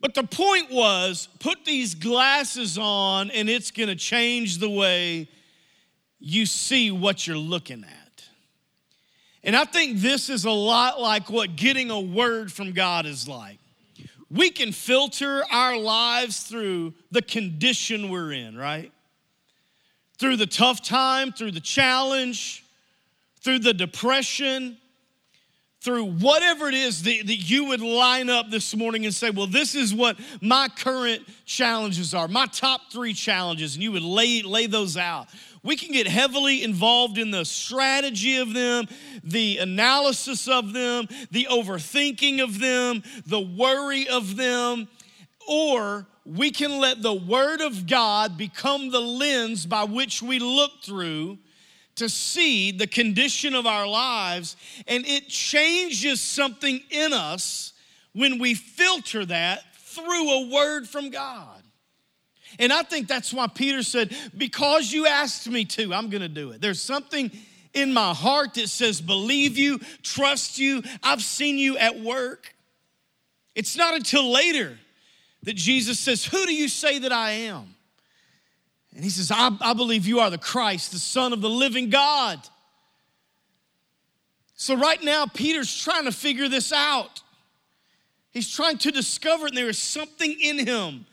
But 0.00 0.14
the 0.14 0.24
point 0.24 0.70
was 0.70 1.28
put 1.40 1.64
these 1.64 1.94
glasses 1.94 2.78
on, 2.78 3.30
and 3.30 3.48
it's 3.48 3.70
gonna 3.70 3.96
change 3.96 4.58
the 4.58 4.70
way 4.70 5.28
you 6.20 6.46
see 6.46 6.90
what 6.90 7.26
you're 7.26 7.36
looking 7.36 7.82
at. 7.82 8.28
And 9.42 9.56
I 9.56 9.64
think 9.64 9.98
this 9.98 10.28
is 10.28 10.44
a 10.44 10.50
lot 10.50 11.00
like 11.00 11.30
what 11.30 11.56
getting 11.56 11.90
a 11.90 11.98
word 11.98 12.52
from 12.52 12.72
God 12.72 13.06
is 13.06 13.26
like 13.26 13.58
we 14.30 14.50
can 14.50 14.72
filter 14.72 15.42
our 15.50 15.76
lives 15.76 16.42
through 16.42 16.94
the 17.10 17.22
condition 17.22 18.10
we're 18.10 18.32
in, 18.32 18.56
right? 18.56 18.92
Through 20.18 20.36
the 20.36 20.46
tough 20.46 20.82
time, 20.82 21.32
through 21.32 21.52
the 21.52 21.60
challenge, 21.60 22.64
through 23.40 23.60
the 23.60 23.72
depression, 23.72 24.76
through 25.80 26.04
whatever 26.04 26.68
it 26.68 26.74
is 26.74 27.02
that, 27.04 27.26
that 27.26 27.36
you 27.36 27.66
would 27.66 27.80
line 27.80 28.28
up 28.28 28.50
this 28.50 28.74
morning 28.74 29.04
and 29.04 29.14
say, 29.14 29.30
Well, 29.30 29.46
this 29.46 29.74
is 29.74 29.94
what 29.94 30.18
my 30.40 30.68
current 30.76 31.22
challenges 31.46 32.14
are, 32.14 32.28
my 32.28 32.46
top 32.46 32.92
three 32.92 33.14
challenges, 33.14 33.74
and 33.74 33.82
you 33.82 33.92
would 33.92 34.02
lay, 34.02 34.42
lay 34.42 34.66
those 34.66 34.96
out. 34.96 35.28
We 35.62 35.76
can 35.76 35.92
get 35.92 36.06
heavily 36.06 36.62
involved 36.62 37.18
in 37.18 37.30
the 37.30 37.44
strategy 37.44 38.36
of 38.38 38.54
them, 38.54 38.86
the 39.24 39.58
analysis 39.58 40.48
of 40.48 40.72
them, 40.72 41.08
the 41.30 41.48
overthinking 41.50 42.42
of 42.42 42.58
them, 42.60 43.02
the 43.26 43.40
worry 43.40 44.08
of 44.08 44.36
them, 44.36 44.88
or 45.48 46.06
we 46.24 46.50
can 46.50 46.78
let 46.78 47.02
the 47.02 47.14
Word 47.14 47.60
of 47.60 47.86
God 47.86 48.36
become 48.36 48.90
the 48.90 49.00
lens 49.00 49.66
by 49.66 49.84
which 49.84 50.22
we 50.22 50.38
look 50.38 50.82
through 50.82 51.38
to 51.96 52.08
see 52.08 52.70
the 52.70 52.86
condition 52.86 53.54
of 53.54 53.66
our 53.66 53.86
lives, 53.86 54.56
and 54.86 55.04
it 55.06 55.28
changes 55.28 56.20
something 56.20 56.80
in 56.90 57.12
us 57.12 57.72
when 58.12 58.38
we 58.38 58.54
filter 58.54 59.24
that 59.24 59.62
through 59.74 60.30
a 60.30 60.48
word 60.48 60.88
from 60.88 61.10
God. 61.10 61.57
And 62.58 62.72
I 62.72 62.82
think 62.82 63.08
that's 63.08 63.32
why 63.32 63.46
Peter 63.46 63.82
said, 63.82 64.14
Because 64.36 64.92
you 64.92 65.06
asked 65.06 65.48
me 65.48 65.64
to, 65.66 65.92
I'm 65.94 66.10
gonna 66.10 66.28
do 66.28 66.50
it. 66.50 66.60
There's 66.60 66.80
something 66.80 67.30
in 67.74 67.92
my 67.92 68.14
heart 68.14 68.54
that 68.54 68.68
says, 68.68 69.00
Believe 69.00 69.58
you, 69.58 69.78
trust 70.02 70.58
you, 70.58 70.82
I've 71.02 71.22
seen 71.22 71.58
you 71.58 71.76
at 71.78 72.00
work. 72.00 72.54
It's 73.54 73.76
not 73.76 73.94
until 73.94 74.30
later 74.30 74.78
that 75.42 75.56
Jesus 75.56 75.98
says, 75.98 76.24
Who 76.24 76.46
do 76.46 76.54
you 76.54 76.68
say 76.68 77.00
that 77.00 77.12
I 77.12 77.30
am? 77.30 77.74
And 78.94 79.04
he 79.04 79.10
says, 79.10 79.30
I, 79.30 79.50
I 79.60 79.74
believe 79.74 80.06
you 80.06 80.20
are 80.20 80.30
the 80.30 80.38
Christ, 80.38 80.92
the 80.92 80.98
Son 80.98 81.32
of 81.32 81.40
the 81.40 81.50
living 81.50 81.90
God. 81.90 82.40
So, 84.54 84.74
right 84.74 85.00
now, 85.02 85.26
Peter's 85.26 85.80
trying 85.80 86.04
to 86.06 86.12
figure 86.12 86.48
this 86.48 86.72
out. 86.72 87.22
He's 88.32 88.52
trying 88.52 88.78
to 88.78 88.90
discover 88.90 89.46
and 89.46 89.56
there 89.56 89.68
is 89.68 89.78
something 89.78 90.36
in 90.40 90.66
him 90.66 91.06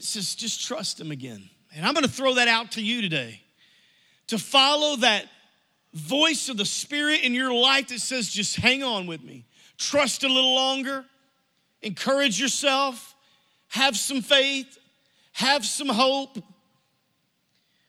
that 0.00 0.06
says, 0.06 0.34
just 0.34 0.66
trust 0.66 0.98
him 0.98 1.10
again. 1.10 1.48
And 1.74 1.84
I'm 1.84 1.94
gonna 1.94 2.08
throw 2.08 2.34
that 2.34 2.48
out 2.48 2.72
to 2.72 2.82
you 2.82 3.02
today. 3.02 3.42
To 4.28 4.38
follow 4.38 4.96
that 4.96 5.26
voice 5.92 6.48
of 6.48 6.56
the 6.56 6.64
Spirit 6.64 7.20
in 7.20 7.34
your 7.34 7.52
life 7.52 7.88
that 7.88 8.00
says, 8.00 8.30
just 8.30 8.56
hang 8.56 8.82
on 8.82 9.06
with 9.06 9.22
me, 9.22 9.44
trust 9.76 10.24
a 10.24 10.28
little 10.28 10.54
longer, 10.54 11.04
encourage 11.82 12.40
yourself, 12.40 13.14
have 13.68 13.96
some 13.96 14.22
faith, 14.22 14.78
have 15.32 15.64
some 15.66 15.88
hope. 15.88 16.38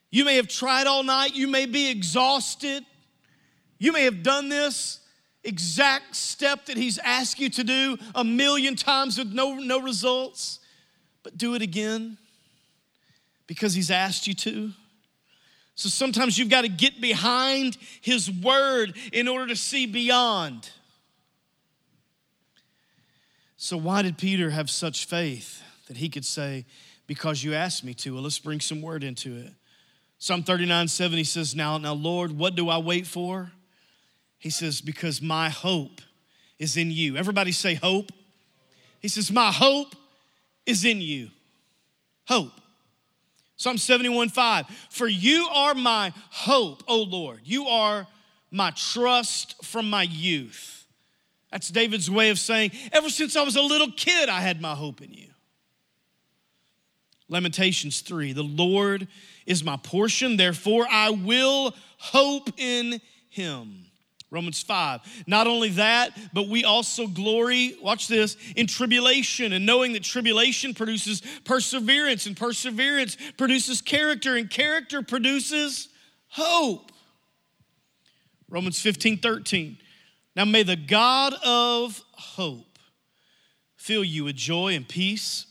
You 0.10 0.26
may 0.26 0.36
have 0.36 0.48
tried 0.48 0.88
all 0.88 1.04
night, 1.04 1.36
you 1.36 1.48
may 1.48 1.66
be 1.66 1.90
exhausted, 1.90 2.86
you 3.78 3.92
may 3.92 4.04
have 4.04 4.22
done 4.22 4.50
this 4.50 5.00
exact 5.44 6.16
step 6.16 6.66
that 6.66 6.78
he's 6.78 6.98
asked 7.00 7.40
you 7.40 7.50
to 7.50 7.64
do 7.64 7.98
a 8.14 8.24
million 8.24 8.76
times 8.76 9.18
with 9.18 9.32
no, 9.32 9.56
no 9.56 9.80
results, 9.80 10.60
but 11.24 11.38
do 11.38 11.56
it 11.56 11.62
again 11.62 12.18
because 13.48 13.74
he's 13.74 13.92
asked 13.92 14.28
you 14.28 14.34
to. 14.34 14.72
So 15.76 15.90
sometimes 15.90 16.38
you've 16.38 16.50
got 16.50 16.62
to 16.62 16.70
get 16.70 17.02
behind 17.02 17.78
his 18.02 18.30
word 18.30 18.96
in 19.12 19.28
order 19.28 19.48
to 19.48 19.56
see 19.56 19.86
beyond. 19.86 20.70
So, 23.58 23.78
why 23.78 24.02
did 24.02 24.18
Peter 24.18 24.50
have 24.50 24.72
such 24.72 25.06
faith 25.06 25.62
that 25.88 25.98
he 25.98 26.10
could 26.10 26.26
say, 26.26 26.66
Because 27.06 27.44
you 27.44 27.54
asked 27.54 27.84
me 27.84 27.94
to? 27.94 28.16
Well, 28.16 28.24
let's 28.24 28.40
bring 28.40 28.60
some 28.60 28.82
word 28.82 29.04
into 29.04 29.36
it. 29.38 29.54
Psalm 30.18 30.42
39 30.42 30.88
7, 30.88 31.18
he 31.18 31.24
says, 31.24 31.56
Now, 31.56 31.78
now, 31.78 31.94
Lord, 31.94 32.32
what 32.32 32.56
do 32.56 32.70
I 32.70 32.80
wait 32.80 33.06
for? 33.06 33.52
He 34.40 34.50
says, 34.50 34.82
Because 34.82 35.22
my 35.22 35.50
hope 35.50 36.02
is 36.58 36.76
in 36.76 36.90
you. 36.90 37.18
Everybody 37.18 37.52
say 37.52 37.76
hope. 37.76 38.12
He 39.00 39.08
says, 39.08 39.32
My 39.32 39.52
hope 39.52 39.96
is 40.66 40.86
in 40.86 41.02
you. 41.02 41.30
Hope. 42.28 42.52
Psalm 43.58 43.78
71 43.78 44.30
5, 44.30 44.66
For 44.90 45.08
you 45.08 45.48
are 45.52 45.76
my 45.76 46.14
hope, 46.32 46.84
O 46.88 47.04
Lord. 47.04 47.42
You 47.44 47.68
are 47.68 48.08
my 48.50 48.72
trust 48.72 49.64
from 49.64 49.90
my 49.90 50.04
youth. 50.04 50.88
That's 51.52 51.70
David's 51.70 52.10
way 52.10 52.30
of 52.30 52.40
saying, 52.40 52.72
Ever 52.92 53.10
since 53.10 53.36
I 53.36 53.44
was 53.44 53.56
a 53.56 53.62
little 53.62 53.92
kid, 53.92 54.30
I 54.30 54.42
had 54.42 54.62
my 54.62 54.74
hope 54.74 55.02
in 55.02 55.14
you. 55.14 55.28
Lamentations 57.30 58.02
3, 58.02 58.34
The 58.34 58.44
Lord 58.44 59.08
is 59.46 59.64
my 59.64 59.78
portion, 59.78 60.38
therefore 60.38 60.88
I 60.90 61.12
will 61.12 61.76
hope 61.98 62.50
in 62.58 63.00
him. 63.30 63.86
Romans 64.32 64.64
5. 64.64 65.02
Not 65.28 65.46
only 65.46 65.70
that, 65.72 66.18
but 66.34 66.48
we 66.48 66.64
also 66.64 67.06
glory, 67.06 67.76
watch 67.82 68.08
this, 68.08 68.38
in 68.56 68.66
tribulation 68.66 69.52
and 69.52 69.66
knowing 69.66 69.92
that 69.94 70.04
tribulation 70.04 70.74
produces 70.74 71.22
perseverance 71.44 72.26
and 72.26 72.36
perseverance 72.36 73.18
produces 73.38 73.82
character 73.82 74.38
and 74.38 74.50
character 74.50 75.02
produces 75.02 75.90
hope. 76.30 76.94
Romans 78.50 78.80
15, 78.82 79.18
13. 79.18 79.78
Now 80.36 80.46
may 80.46 80.64
the 80.64 80.78
God 80.78 81.34
of 81.46 82.02
hope 82.14 82.80
fill 83.76 84.04
you 84.04 84.24
with 84.24 84.38
joy 84.38 84.76
and 84.76 84.88
peace 84.88 85.46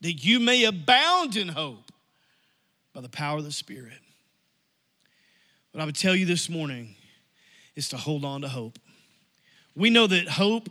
that 0.00 0.24
you 0.24 0.40
may 0.40 0.64
abound 0.64 1.36
in 1.36 1.46
hope 1.46 1.92
by 2.92 3.00
the 3.00 3.08
power 3.08 3.38
of 3.38 3.44
the 3.44 3.52
Spirit. 3.52 3.98
But 5.72 5.80
I 5.80 5.84
would 5.84 5.94
tell 5.94 6.16
you 6.16 6.26
this 6.26 6.48
morning 6.48 6.96
is 7.76 7.88
to 7.90 7.96
hold 7.96 8.24
on 8.24 8.42
to 8.42 8.48
hope. 8.48 8.78
We 9.74 9.90
know 9.90 10.06
that 10.06 10.28
hope 10.28 10.68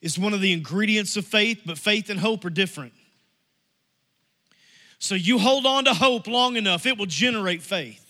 is 0.00 0.18
one 0.18 0.32
of 0.32 0.40
the 0.40 0.52
ingredients 0.52 1.16
of 1.16 1.26
faith, 1.26 1.62
but 1.66 1.78
faith 1.78 2.10
and 2.10 2.20
hope 2.20 2.44
are 2.44 2.50
different. 2.50 2.92
So 4.98 5.14
you 5.14 5.38
hold 5.38 5.66
on 5.66 5.84
to 5.84 5.94
hope 5.94 6.26
long 6.26 6.56
enough, 6.56 6.86
it 6.86 6.96
will 6.96 7.06
generate 7.06 7.62
faith. 7.62 8.02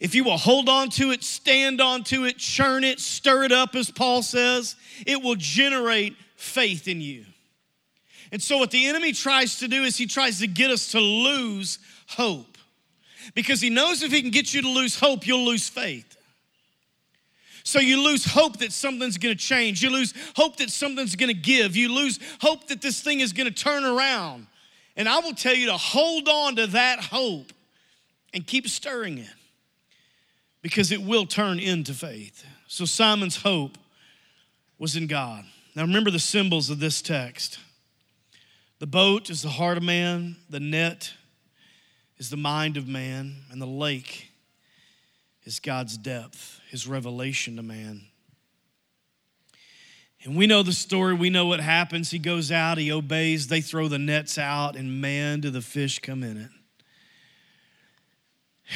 If 0.00 0.14
you 0.14 0.24
will 0.24 0.36
hold 0.36 0.68
on 0.68 0.90
to 0.90 1.12
it, 1.12 1.22
stand 1.22 1.80
on 1.80 2.04
to 2.04 2.24
it, 2.24 2.38
churn 2.38 2.84
it, 2.84 3.00
stir 3.00 3.44
it 3.44 3.52
up, 3.52 3.74
as 3.74 3.90
Paul 3.90 4.22
says, 4.22 4.76
it 5.06 5.22
will 5.22 5.36
generate 5.36 6.16
faith 6.36 6.88
in 6.88 7.00
you. 7.00 7.24
And 8.32 8.42
so, 8.42 8.58
what 8.58 8.70
the 8.70 8.86
enemy 8.86 9.12
tries 9.12 9.58
to 9.60 9.68
do 9.68 9.84
is 9.84 9.96
he 9.96 10.06
tries 10.06 10.40
to 10.40 10.46
get 10.46 10.70
us 10.70 10.90
to 10.92 11.00
lose 11.00 11.78
hope. 12.08 12.58
Because 13.34 13.60
he 13.60 13.70
knows 13.70 14.02
if 14.02 14.12
he 14.12 14.20
can 14.20 14.30
get 14.30 14.52
you 14.52 14.62
to 14.62 14.68
lose 14.68 14.98
hope, 14.98 15.26
you'll 15.26 15.44
lose 15.44 15.68
faith. 15.68 16.13
So 17.64 17.80
you 17.80 18.02
lose 18.02 18.26
hope 18.26 18.58
that 18.58 18.72
something's 18.72 19.16
gonna 19.16 19.34
change. 19.34 19.82
You 19.82 19.90
lose 19.90 20.12
hope 20.36 20.56
that 20.58 20.70
something's 20.70 21.16
gonna 21.16 21.32
give. 21.32 21.74
You 21.74 21.92
lose 21.92 22.20
hope 22.40 22.68
that 22.68 22.82
this 22.82 23.00
thing 23.00 23.20
is 23.20 23.32
gonna 23.32 23.50
turn 23.50 23.84
around. 23.84 24.46
And 24.96 25.08
I 25.08 25.18
will 25.20 25.34
tell 25.34 25.54
you 25.54 25.66
to 25.66 25.76
hold 25.76 26.28
on 26.28 26.56
to 26.56 26.66
that 26.68 27.00
hope 27.00 27.52
and 28.34 28.46
keep 28.46 28.68
stirring 28.68 29.18
it 29.18 29.34
because 30.60 30.92
it 30.92 31.02
will 31.02 31.24
turn 31.24 31.58
into 31.58 31.94
faith. 31.94 32.44
So 32.68 32.84
Simon's 32.84 33.36
hope 33.36 33.78
was 34.78 34.94
in 34.94 35.06
God. 35.06 35.44
Now 35.74 35.82
remember 35.82 36.10
the 36.10 36.18
symbols 36.18 36.68
of 36.68 36.80
this 36.80 37.00
text. 37.00 37.58
The 38.78 38.86
boat 38.86 39.30
is 39.30 39.40
the 39.40 39.48
heart 39.48 39.78
of 39.78 39.82
man, 39.82 40.36
the 40.50 40.60
net 40.60 41.14
is 42.18 42.28
the 42.28 42.36
mind 42.36 42.76
of 42.76 42.86
man, 42.86 43.36
and 43.50 43.60
the 43.60 43.66
lake 43.66 44.30
is 45.44 45.60
God's 45.60 45.96
depth, 45.96 46.60
his 46.74 46.88
revelation 46.88 47.54
to 47.54 47.62
man. 47.62 48.00
And 50.24 50.34
we 50.34 50.48
know 50.48 50.64
the 50.64 50.72
story, 50.72 51.14
we 51.14 51.30
know 51.30 51.46
what 51.46 51.60
happens. 51.60 52.10
He 52.10 52.18
goes 52.18 52.50
out, 52.50 52.78
he 52.78 52.90
obeys, 52.90 53.46
they 53.46 53.60
throw 53.60 53.86
the 53.86 54.00
nets 54.00 54.38
out, 54.38 54.74
and 54.74 55.00
man, 55.00 55.38
do 55.38 55.50
the 55.50 55.60
fish 55.60 56.00
come 56.00 56.24
in 56.24 56.36
it. 56.36 56.50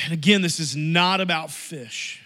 And 0.05 0.13
again, 0.13 0.43
this 0.43 0.61
is 0.61 0.77
not 0.77 1.21
about 1.21 1.51
fish. 1.51 2.23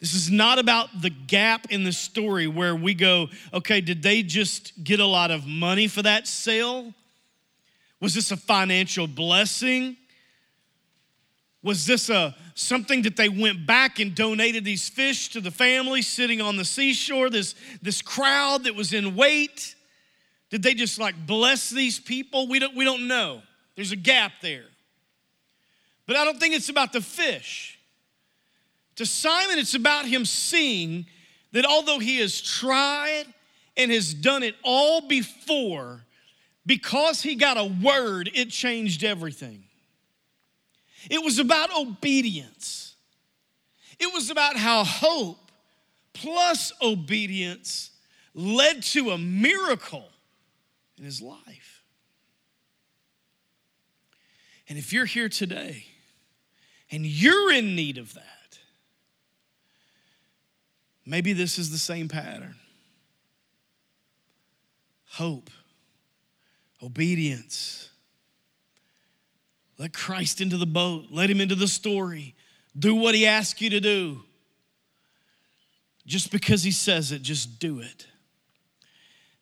This 0.00 0.14
is 0.14 0.32
not 0.32 0.58
about 0.58 1.00
the 1.00 1.10
gap 1.10 1.70
in 1.70 1.84
the 1.84 1.92
story 1.92 2.48
where 2.48 2.74
we 2.74 2.92
go, 2.92 3.28
okay, 3.54 3.80
did 3.80 4.02
they 4.02 4.24
just 4.24 4.82
get 4.82 4.98
a 4.98 5.06
lot 5.06 5.30
of 5.30 5.46
money 5.46 5.86
for 5.86 6.02
that 6.02 6.26
sale? 6.26 6.92
Was 8.00 8.16
this 8.16 8.32
a 8.32 8.36
financial 8.36 9.06
blessing? 9.06 9.96
Was 11.66 11.84
this 11.84 12.10
a 12.10 12.32
something 12.54 13.02
that 13.02 13.16
they 13.16 13.28
went 13.28 13.66
back 13.66 13.98
and 13.98 14.14
donated 14.14 14.64
these 14.64 14.88
fish 14.88 15.30
to 15.30 15.40
the 15.40 15.50
family 15.50 16.00
sitting 16.00 16.40
on 16.40 16.56
the 16.56 16.64
seashore? 16.64 17.28
This 17.28 17.56
this 17.82 18.00
crowd 18.00 18.64
that 18.64 18.76
was 18.76 18.92
in 18.92 19.16
wait? 19.16 19.74
Did 20.48 20.62
they 20.62 20.74
just 20.74 21.00
like 21.00 21.26
bless 21.26 21.68
these 21.68 21.98
people? 21.98 22.46
We 22.46 22.60
don't 22.60 22.76
we 22.76 22.84
don't 22.84 23.08
know. 23.08 23.42
There's 23.74 23.90
a 23.90 23.96
gap 23.96 24.30
there. 24.42 24.66
But 26.06 26.14
I 26.14 26.24
don't 26.24 26.38
think 26.38 26.54
it's 26.54 26.68
about 26.68 26.92
the 26.92 27.00
fish. 27.00 27.80
To 28.94 29.04
Simon, 29.04 29.58
it's 29.58 29.74
about 29.74 30.04
him 30.06 30.24
seeing 30.24 31.06
that 31.50 31.66
although 31.66 31.98
he 31.98 32.18
has 32.18 32.40
tried 32.40 33.24
and 33.76 33.90
has 33.90 34.14
done 34.14 34.44
it 34.44 34.54
all 34.62 35.00
before, 35.00 36.04
because 36.64 37.22
he 37.22 37.34
got 37.34 37.56
a 37.56 37.64
word, 37.64 38.30
it 38.34 38.50
changed 38.50 39.02
everything. 39.02 39.65
It 41.10 41.22
was 41.22 41.38
about 41.38 41.70
obedience. 41.76 42.94
It 43.98 44.12
was 44.12 44.30
about 44.30 44.56
how 44.56 44.84
hope 44.84 45.50
plus 46.12 46.72
obedience 46.82 47.90
led 48.34 48.82
to 48.82 49.10
a 49.10 49.18
miracle 49.18 50.08
in 50.98 51.04
his 51.04 51.20
life. 51.22 51.84
And 54.68 54.78
if 54.78 54.92
you're 54.92 55.04
here 55.04 55.28
today 55.28 55.86
and 56.90 57.06
you're 57.06 57.52
in 57.52 57.76
need 57.76 57.98
of 57.98 58.14
that, 58.14 58.58
maybe 61.04 61.32
this 61.32 61.58
is 61.58 61.70
the 61.70 61.78
same 61.78 62.08
pattern 62.08 62.56
hope, 65.16 65.48
obedience. 66.82 67.88
Let 69.78 69.92
Christ 69.92 70.40
into 70.40 70.56
the 70.56 70.66
boat, 70.66 71.06
let 71.10 71.30
him 71.30 71.40
into 71.40 71.54
the 71.54 71.68
story. 71.68 72.34
Do 72.78 72.94
what 72.94 73.14
he 73.14 73.26
asks 73.26 73.60
you 73.60 73.70
to 73.70 73.80
do. 73.80 74.22
Just 76.06 76.30
because 76.30 76.62
he 76.62 76.70
says 76.70 77.12
it, 77.12 77.22
just 77.22 77.58
do 77.58 77.80
it. 77.80 78.06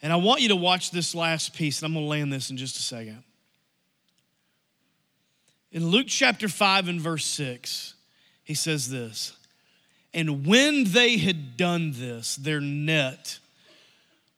And 0.02 0.12
I 0.12 0.16
want 0.16 0.40
you 0.40 0.48
to 0.48 0.56
watch 0.56 0.90
this 0.90 1.14
last 1.14 1.54
piece, 1.54 1.80
and 1.80 1.86
I'm 1.86 1.94
going 1.94 2.04
to 2.04 2.08
land 2.08 2.32
this 2.32 2.50
in 2.50 2.56
just 2.56 2.76
a 2.76 2.82
second. 2.82 3.22
In 5.72 5.88
Luke 5.88 6.06
chapter 6.08 6.48
5 6.48 6.88
and 6.88 7.00
verse 7.00 7.24
6, 7.26 7.94
he 8.44 8.54
says 8.54 8.88
this 8.88 9.36
And 10.12 10.46
when 10.46 10.84
they 10.84 11.16
had 11.16 11.56
done 11.56 11.92
this, 11.92 12.36
their 12.36 12.60
net 12.60 13.38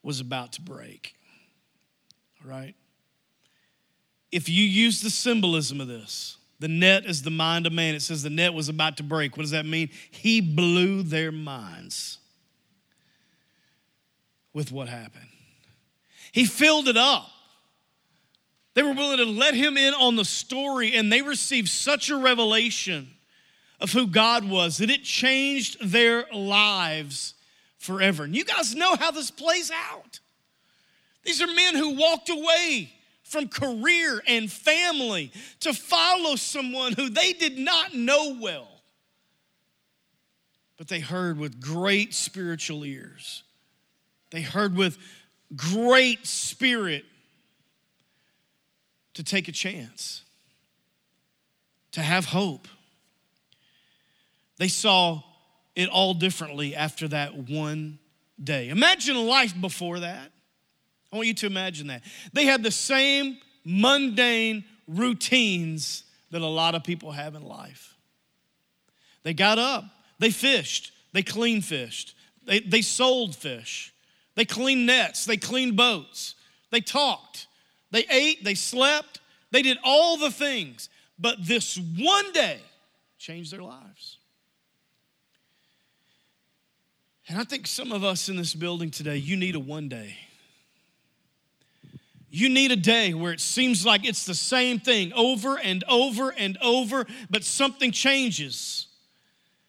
was 0.03 0.21
about 0.21 0.53
to 0.53 0.63
break. 0.63 1.15
All 2.45 2.51
right? 2.51 2.75
If 4.37 4.51
you 4.51 4.63
use 4.63 5.01
the 5.01 5.09
symbolism 5.09 5.81
of 5.81 5.89
this, 5.89 6.37
the 6.61 6.69
net 6.69 7.07
is 7.07 7.23
the 7.23 7.31
mind 7.31 7.67
of 7.67 7.73
man. 7.73 7.95
It 7.95 8.03
says 8.03 8.23
the 8.23 8.29
net 8.29 8.53
was 8.53 8.69
about 8.69 8.99
to 8.99 9.03
break. 9.03 9.35
What 9.35 9.45
does 9.45 9.53
that 9.53 9.65
mean? 9.65 9.89
He 10.11 10.43
blew 10.43 11.03
their 11.03 11.33
minds 11.33 12.19
with 14.53 14.71
what 14.71 14.91
happened. 14.91 15.31
He 16.33 16.45
filled 16.45 16.87
it 16.87 16.99
up. 16.99 17.31
They 18.75 18.83
were 18.83 18.93
willing 18.93 19.17
to 19.17 19.25
let 19.25 19.55
him 19.55 19.79
in 19.79 19.95
on 19.95 20.17
the 20.17 20.25
story, 20.27 20.93
and 20.95 21.11
they 21.11 21.23
received 21.23 21.71
such 21.71 22.11
a 22.11 22.17
revelation 22.19 23.09
of 23.81 23.93
who 23.93 24.07
God 24.07 24.47
was 24.47 24.77
that 24.77 24.91
it 24.91 25.03
changed 25.03 25.79
their 25.81 26.27
lives 26.31 27.33
forever. 27.79 28.25
And 28.25 28.37
you 28.37 28.45
guys 28.45 28.75
know 28.75 28.97
how 28.97 29.13
this 29.13 29.31
plays 29.31 29.71
out. 29.71 30.21
These 31.25 31.41
are 31.41 31.47
men 31.47 31.75
who 31.75 31.97
walked 31.97 32.29
away 32.29 32.93
from 33.27 33.49
career 33.49 34.23
and 34.29 34.51
family 34.51 35.33
to 35.61 35.73
follow 35.73 36.37
someone 36.37 36.93
who 36.93 37.09
they 37.09 37.33
did 37.33 37.59
not 37.59 37.93
know 37.93 38.37
well. 38.41 38.69
But 40.77 40.87
they 40.87 41.01
heard 41.01 41.37
with 41.37 41.61
great 41.61 42.15
spiritual 42.15 42.85
ears. 42.85 43.43
They 44.31 44.43
heard 44.43 44.77
with 44.77 44.97
great 45.57 46.25
spirit 46.27 47.05
to 49.15 49.25
take 49.25 49.49
a 49.49 49.53
chance, 49.53 50.23
to 51.93 52.03
have 52.03 52.27
hope. 52.27 52.69
They 54.59 54.69
saw 54.69 55.23
it 55.75 55.89
all 55.89 56.15
differently 56.15 56.77
after 56.77 57.09
that 57.09 57.35
one 57.35 57.99
day. 58.43 58.69
Imagine 58.69 59.17
life 59.27 59.59
before 59.61 60.01
that. 60.01 60.31
I 61.17 61.19
want 61.19 61.29
you 61.29 61.35
to 61.35 61.47
imagine 61.47 61.87
that. 61.87 62.03
They 62.35 62.45
had 62.45 62.63
the 62.63 62.71
same 62.71 63.39
mundane 63.65 64.65
routines 64.87 66.05
that 66.31 66.43
a 66.43 66.47
lot 66.47 66.75
of 66.75 66.85
people 66.85 67.11
have 67.11 67.35
in 67.35 67.43
life. 67.43 67.97
They 69.23 69.33
got 69.33 69.59
up, 69.59 69.85
they 70.19 70.29
fished, 70.29 70.93
they 71.15 71.23
clean 71.23 71.63
fished, 71.63 72.15
they, 72.45 72.61
they 72.61 72.83
sold 72.83 73.35
fish, 73.35 73.95
they 74.35 74.45
cleaned 74.45 74.85
nets, 74.85 75.25
they 75.25 75.39
cleaned 75.39 75.75
boats, 75.75 76.35
they 76.71 76.83
talked, 76.83 77.47
they 77.91 78.05
ate, 78.11 78.45
they 78.45 78.55
slept, 78.55 79.21
they 79.53 79.63
did 79.63 79.79
all 79.83 80.19
the 80.19 80.31
things. 80.31 80.91
But 81.19 81.39
this 81.41 81.79
one 81.79 82.31
day 82.33 82.61
changed 83.17 83.55
their 83.55 83.63
lives. 83.63 84.19
And 87.27 87.39
I 87.39 87.45
think 87.45 87.67
some 87.67 87.91
of 87.91 88.05
us 88.05 88.29
in 88.29 88.37
this 88.37 88.55
building 88.55 88.91
today, 88.91 89.17
you 89.17 89.35
need 89.35 89.55
a 89.55 89.61
one 89.61 89.89
day. 89.89 90.15
You 92.37 92.51
need 92.51 92.71
a 92.71 92.77
day 92.77 93.15
where 93.15 93.33
it 93.33 93.41
seems 93.41 93.87
like 93.87 94.05
it's 94.05 94.27
the 94.27 94.35
same 94.35 94.79
thing 94.79 95.11
over 95.15 95.59
and 95.59 95.83
over 95.89 96.35
and 96.37 96.59
over, 96.61 97.07
but 97.31 97.45
something 97.45 97.93
changes. 97.93 98.89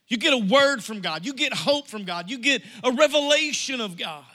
You 0.10 0.18
get 0.18 0.34
a 0.34 0.38
word 0.38 0.84
from 0.84 1.00
God, 1.00 1.26
you 1.26 1.32
get 1.34 1.54
hope 1.54 1.88
from 1.88 2.04
God, 2.04 2.30
you 2.30 2.38
get 2.38 2.62
a 2.84 2.92
revelation 2.92 3.80
of 3.80 3.96
God. 3.96 4.26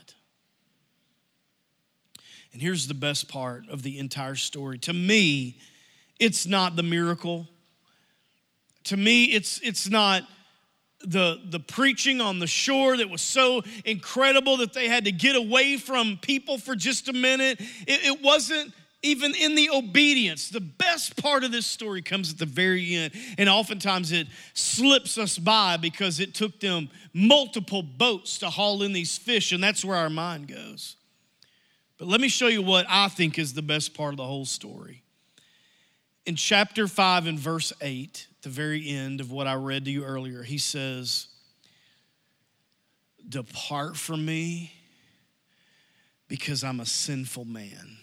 And 2.55 2.63
here's 2.63 2.89
the 2.89 2.95
best 2.95 3.29
part 3.29 3.69
of 3.69 3.83
the 3.83 3.99
entire 3.99 4.37
story. 4.37 4.79
To 4.79 4.95
me, 4.95 5.59
it's 6.19 6.47
not 6.47 6.75
the 6.75 6.83
miracle. 6.83 7.47
To 8.85 8.97
me, 8.97 9.27
it's, 9.27 9.61
it's 9.61 9.91
not 9.91 10.23
the, 11.05 11.41
the 11.45 11.61
preaching 11.61 12.21
on 12.21 12.39
the 12.39 12.47
shore 12.47 12.97
that 12.97 13.11
was 13.11 13.23
so 13.23 13.63
incredible 13.85 14.59
that 14.59 14.73
they 14.73 14.89
had 14.89 15.05
to 15.05 15.13
get 15.13 15.37
away 15.37 15.77
from 15.77 16.19
people 16.21 16.59
for 16.59 16.75
just 16.75 17.09
a 17.09 17.13
minute. 17.13 17.61
It, 17.61 18.05
it 18.05 18.23
wasn't 18.23 18.73
even 19.03 19.35
in 19.35 19.55
the 19.55 19.71
obedience. 19.71 20.49
The 20.49 20.61
best 20.61 21.21
part 21.21 21.45
of 21.45 21.53
this 21.53 21.67
story 21.67 22.03
comes 22.03 22.33
at 22.33 22.39
the 22.39 22.47
very 22.47 22.95
end, 22.95 23.13
and 23.37 23.49
oftentimes 23.49 24.13
it 24.13 24.29
slips 24.55 25.19
us 25.19 25.39
by 25.39 25.77
because 25.77 26.21
it 26.21 26.35
took 26.35 26.61
them 26.61 26.89
multiple 27.13 27.83
boats 27.83 28.39
to 28.39 28.51
haul 28.51 28.83
in 28.83 28.93
these 28.93 29.19
fish, 29.19 29.53
and 29.53 29.63
that's 29.63 29.85
where 29.85 29.97
our 29.97 30.11
mind 30.11 30.49
goes. 30.49 30.97
But 31.99 32.09
let 32.09 32.21
me 32.21 32.29
show 32.29 32.49
you 32.49 32.63
what 32.63 32.87
I 32.89 33.09
think 33.09 33.39
is 33.39 33.55
the 33.55 33.63
best 33.63 33.95
part 33.95 34.13
of 34.13 34.17
the 34.17 34.27
whole 34.27 34.45
story. 34.45 35.03
In 36.25 36.37
chapter 36.37 36.87
5 36.87 37.27
and 37.27 37.39
verse 37.39 37.73
8, 37.81 38.29
the 38.43 38.49
very 38.49 38.89
end 38.89 39.21
of 39.21 39.31
what 39.31 39.47
I 39.47 39.55
read 39.55 39.85
to 39.87 39.91
you 39.91 40.05
earlier, 40.05 40.43
he 40.43 40.59
says, 40.59 41.29
Depart 43.29 43.97
from 43.97 44.25
me 44.25 44.73
because 46.29 46.65
I'm 46.65 46.81
a 46.81 46.87
sinful 46.87 47.45
man. 47.45 47.97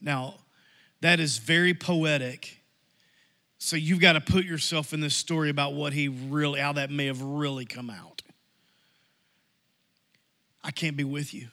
Now, 0.00 0.34
that 1.00 1.18
is 1.18 1.38
very 1.38 1.74
poetic. 1.74 2.60
So 3.58 3.76
you've 3.76 4.00
got 4.00 4.12
to 4.12 4.20
put 4.20 4.44
yourself 4.44 4.92
in 4.92 5.00
this 5.00 5.16
story 5.16 5.50
about 5.50 5.74
what 5.74 5.92
he 5.92 6.08
really, 6.08 6.60
how 6.60 6.74
that 6.74 6.90
may 6.90 7.06
have 7.06 7.20
really 7.20 7.64
come 7.64 7.90
out. 7.90 8.22
I 10.62 10.70
can't 10.70 10.96
be 10.96 11.04
with 11.04 11.34
you. 11.34 11.48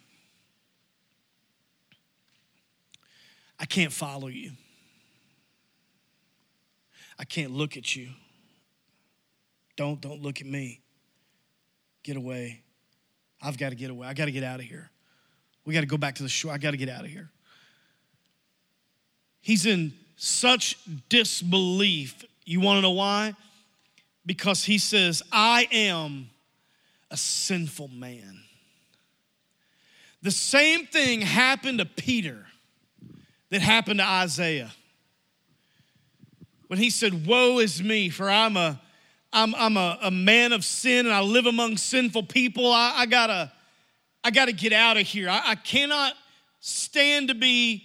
I 3.60 3.66
can't 3.66 3.92
follow 3.92 4.28
you. 4.28 4.52
I 7.22 7.24
can't 7.24 7.52
look 7.52 7.78
at 7.78 7.96
you. 7.96 8.10
Don't, 9.78 10.02
don't 10.02 10.24
look 10.24 10.42
at 10.42 10.48
me. 10.48 10.82
Get 12.02 12.18
away. 12.18 12.64
I've 13.40 13.60
got 13.60 13.70
to 13.70 13.76
get 13.76 13.92
away. 13.92 14.08
I 14.08 14.16
got 14.16 14.26
to 14.26 14.32
get 14.32 14.44
out 14.44 14.60
of 14.60 14.66
here. 14.66 14.90
We 15.64 15.76
got 15.76 15.82
to 15.82 15.86
go 15.86 15.98
back 15.98 16.16
to 16.16 16.24
the 16.24 16.30
shore. 16.30 16.52
I 16.52 16.58
got 16.58 16.72
to 16.72 16.78
get 16.78 16.90
out 16.90 17.02
of 17.02 17.12
here. 17.12 17.30
He's 19.40 19.68
in 19.68 19.94
such 20.16 20.80
disbelief. 21.10 22.26
You 22.44 22.60
want 22.60 22.80
to 22.80 22.82
know 22.82 22.92
why? 22.92 23.36
Because 24.26 24.64
he 24.64 24.80
says, 24.80 25.22
I 25.32 25.68
am 25.72 26.28
a 27.12 27.18
sinful 27.18 27.90
man. 27.90 28.42
The 30.24 30.32
same 30.32 30.88
thing 30.88 31.22
happened 31.22 31.78
to 31.78 31.86
Peter 31.86 32.48
that 33.52 33.62
happened 33.62 34.00
to 34.00 34.06
Isaiah 34.08 34.72
when 36.72 36.80
he 36.80 36.90
said, 36.90 37.28
Woe 37.28 37.60
is 37.60 37.84
me, 37.84 38.08
for 38.08 38.30
I'm 38.30 38.56
a 38.56 38.80
I'm, 39.34 39.54
I'm 39.56 39.76
a, 39.76 39.98
a 40.04 40.10
man 40.10 40.54
of 40.54 40.64
sin 40.64 41.06
and 41.06 41.14
I 41.14 41.20
live 41.20 41.46
among 41.46 41.76
sinful 41.76 42.24
people. 42.24 42.72
I, 42.72 42.94
I 42.96 43.06
gotta 43.08 43.52
I 44.24 44.32
gotta 44.32 44.54
get 44.54 44.72
out 44.72 44.96
of 44.96 45.06
here. 45.06 45.28
I, 45.28 45.42
I 45.48 45.56
cannot 45.56 46.14
stand 46.62 47.28
to 47.28 47.36
be 47.36 47.84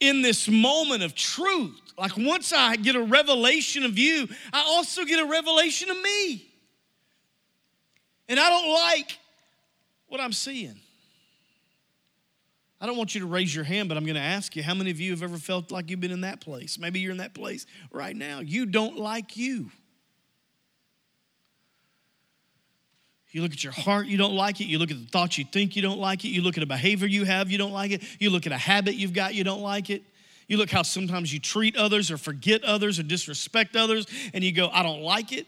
in 0.00 0.20
this 0.20 0.50
moment 0.50 1.02
of 1.02 1.14
truth. 1.14 1.80
Like 1.96 2.14
once 2.18 2.52
I 2.52 2.76
get 2.76 2.94
a 2.94 3.02
revelation 3.02 3.84
of 3.84 3.98
you, 3.98 4.28
I 4.52 4.64
also 4.66 5.06
get 5.06 5.18
a 5.18 5.24
revelation 5.24 5.88
of 5.90 5.96
me. 6.02 6.46
And 8.28 8.38
I 8.38 8.50
don't 8.50 8.70
like 8.70 9.18
what 10.08 10.20
I'm 10.20 10.34
seeing. 10.34 10.78
I 12.80 12.86
don't 12.86 12.96
want 12.96 13.14
you 13.14 13.20
to 13.20 13.26
raise 13.26 13.54
your 13.54 13.64
hand, 13.64 13.88
but 13.88 13.98
I'm 13.98 14.04
going 14.04 14.14
to 14.14 14.22
ask 14.22 14.56
you 14.56 14.62
how 14.62 14.74
many 14.74 14.90
of 14.90 14.98
you 14.98 15.10
have 15.10 15.22
ever 15.22 15.36
felt 15.36 15.70
like 15.70 15.90
you've 15.90 16.00
been 16.00 16.10
in 16.10 16.22
that 16.22 16.40
place? 16.40 16.78
Maybe 16.78 17.00
you're 17.00 17.12
in 17.12 17.18
that 17.18 17.34
place 17.34 17.66
right 17.92 18.16
now. 18.16 18.40
You 18.40 18.64
don't 18.64 18.96
like 18.96 19.36
you. 19.36 19.70
You 23.32 23.42
look 23.42 23.52
at 23.52 23.62
your 23.62 23.72
heart, 23.72 24.06
you 24.06 24.16
don't 24.16 24.34
like 24.34 24.60
it. 24.60 24.64
You 24.64 24.78
look 24.78 24.90
at 24.90 24.98
the 24.98 25.06
thoughts 25.06 25.38
you 25.38 25.44
think 25.44 25.76
you 25.76 25.82
don't 25.82 26.00
like 26.00 26.24
it. 26.24 26.28
You 26.28 26.42
look 26.42 26.56
at 26.56 26.64
a 26.64 26.66
behavior 26.66 27.06
you 27.06 27.24
have, 27.24 27.50
you 27.50 27.58
don't 27.58 27.72
like 27.72 27.92
it. 27.92 28.02
You 28.18 28.30
look 28.30 28.46
at 28.46 28.52
a 28.52 28.58
habit 28.58 28.96
you've 28.96 29.12
got, 29.12 29.34
you 29.34 29.44
don't 29.44 29.62
like 29.62 29.90
it. 29.90 30.02
You 30.48 30.56
look 30.56 30.70
how 30.70 30.82
sometimes 30.82 31.32
you 31.32 31.38
treat 31.38 31.76
others 31.76 32.10
or 32.10 32.18
forget 32.18 32.64
others 32.64 32.98
or 32.98 33.04
disrespect 33.04 33.76
others, 33.76 34.06
and 34.34 34.42
you 34.42 34.50
go, 34.50 34.68
I 34.68 34.82
don't 34.82 35.02
like 35.02 35.32
it. 35.32 35.46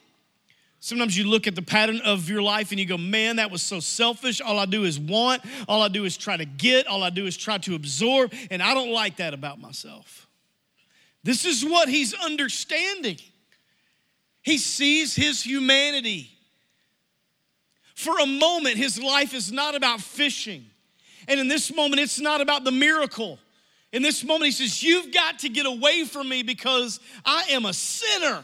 Sometimes 0.85 1.17
you 1.17 1.29
look 1.29 1.47
at 1.47 1.55
the 1.55 1.63
pattern 1.63 2.01
of 2.01 2.29
your 2.29 2.43
life 2.43 2.73
and 2.73 2.81
you 2.81 2.87
go, 2.87 2.99
man, 2.99 3.37
that 3.37 3.53
was 3.53 3.63
so 3.63 3.79
selfish. 3.79 4.41
All 4.41 4.59
I 4.59 4.67
do 4.67 4.83
is 4.83 4.99
want, 4.99 5.41
all 5.69 5.81
I 5.81 5.87
do 5.87 6.05
is 6.05 6.17
try 6.17 6.37
to 6.37 6.45
get, 6.45 6.89
all 6.89 7.05
I 7.05 7.11
do 7.11 7.25
is 7.25 7.37
try 7.37 7.59
to 7.59 7.77
absorb, 7.77 8.35
and 8.51 8.61
I 8.61 8.75
don't 8.75 8.91
like 8.91 9.19
that 9.19 9.33
about 9.33 9.61
myself. 9.61 10.27
This 11.23 11.45
is 11.45 11.65
what 11.65 11.89
he's 11.89 12.15
understanding. 12.15 13.19
He 14.43 14.59
sees 14.59 15.15
his 15.15 15.41
humanity. 15.41 16.33
For 17.95 18.19
a 18.19 18.27
moment, 18.27 18.77
his 18.77 19.01
life 19.01 19.35
is 19.35 19.53
not 19.53 19.77
about 19.77 20.01
fishing. 20.01 20.65
And 21.29 21.39
in 21.39 21.47
this 21.47 21.73
moment, 21.73 22.01
it's 22.01 22.19
not 22.19 22.41
about 22.41 22.65
the 22.65 22.73
miracle. 22.73 23.39
In 23.93 24.03
this 24.03 24.25
moment, 24.25 24.47
he 24.47 24.51
says, 24.51 24.83
You've 24.83 25.15
got 25.15 25.39
to 25.39 25.49
get 25.49 25.65
away 25.65 26.03
from 26.03 26.29
me 26.29 26.43
because 26.43 26.99
I 27.25 27.45
am 27.51 27.67
a 27.67 27.73
sinner. 27.73 28.43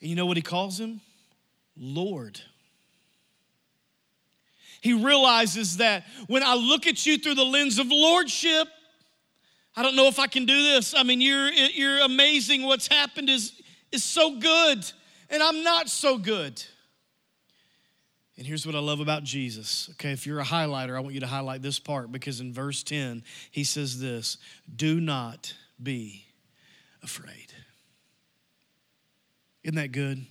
And 0.00 0.10
you 0.10 0.16
know 0.16 0.26
what 0.26 0.36
he 0.36 0.42
calls 0.42 0.78
him? 0.78 1.00
Lord. 1.76 2.40
He 4.80 4.92
realizes 4.92 5.78
that 5.78 6.04
when 6.28 6.42
I 6.42 6.54
look 6.54 6.86
at 6.86 7.04
you 7.04 7.18
through 7.18 7.34
the 7.34 7.44
lens 7.44 7.78
of 7.78 7.88
lordship, 7.90 8.68
I 9.76 9.82
don't 9.82 9.96
know 9.96 10.06
if 10.06 10.18
I 10.18 10.26
can 10.26 10.44
do 10.44 10.62
this. 10.62 10.94
I 10.94 11.02
mean, 11.02 11.20
you're, 11.20 11.48
you're 11.48 12.00
amazing. 12.00 12.62
What's 12.62 12.88
happened 12.88 13.28
is, 13.28 13.52
is 13.92 14.04
so 14.04 14.38
good, 14.38 14.90
and 15.30 15.42
I'm 15.42 15.62
not 15.62 15.88
so 15.88 16.18
good. 16.18 16.62
And 18.36 18.46
here's 18.46 18.64
what 18.64 18.76
I 18.76 18.78
love 18.78 19.00
about 19.00 19.24
Jesus. 19.24 19.88
Okay, 19.94 20.12
if 20.12 20.24
you're 20.24 20.38
a 20.38 20.44
highlighter, 20.44 20.96
I 20.96 21.00
want 21.00 21.14
you 21.14 21.20
to 21.20 21.26
highlight 21.26 21.60
this 21.60 21.80
part 21.80 22.12
because 22.12 22.40
in 22.40 22.52
verse 22.52 22.84
10, 22.84 23.24
he 23.50 23.64
says 23.64 24.00
this 24.00 24.38
Do 24.74 25.00
not 25.00 25.54
be 25.82 26.24
afraid. 27.02 27.52
Isn't 29.68 29.76
that 29.76 29.92
good? 29.92 30.24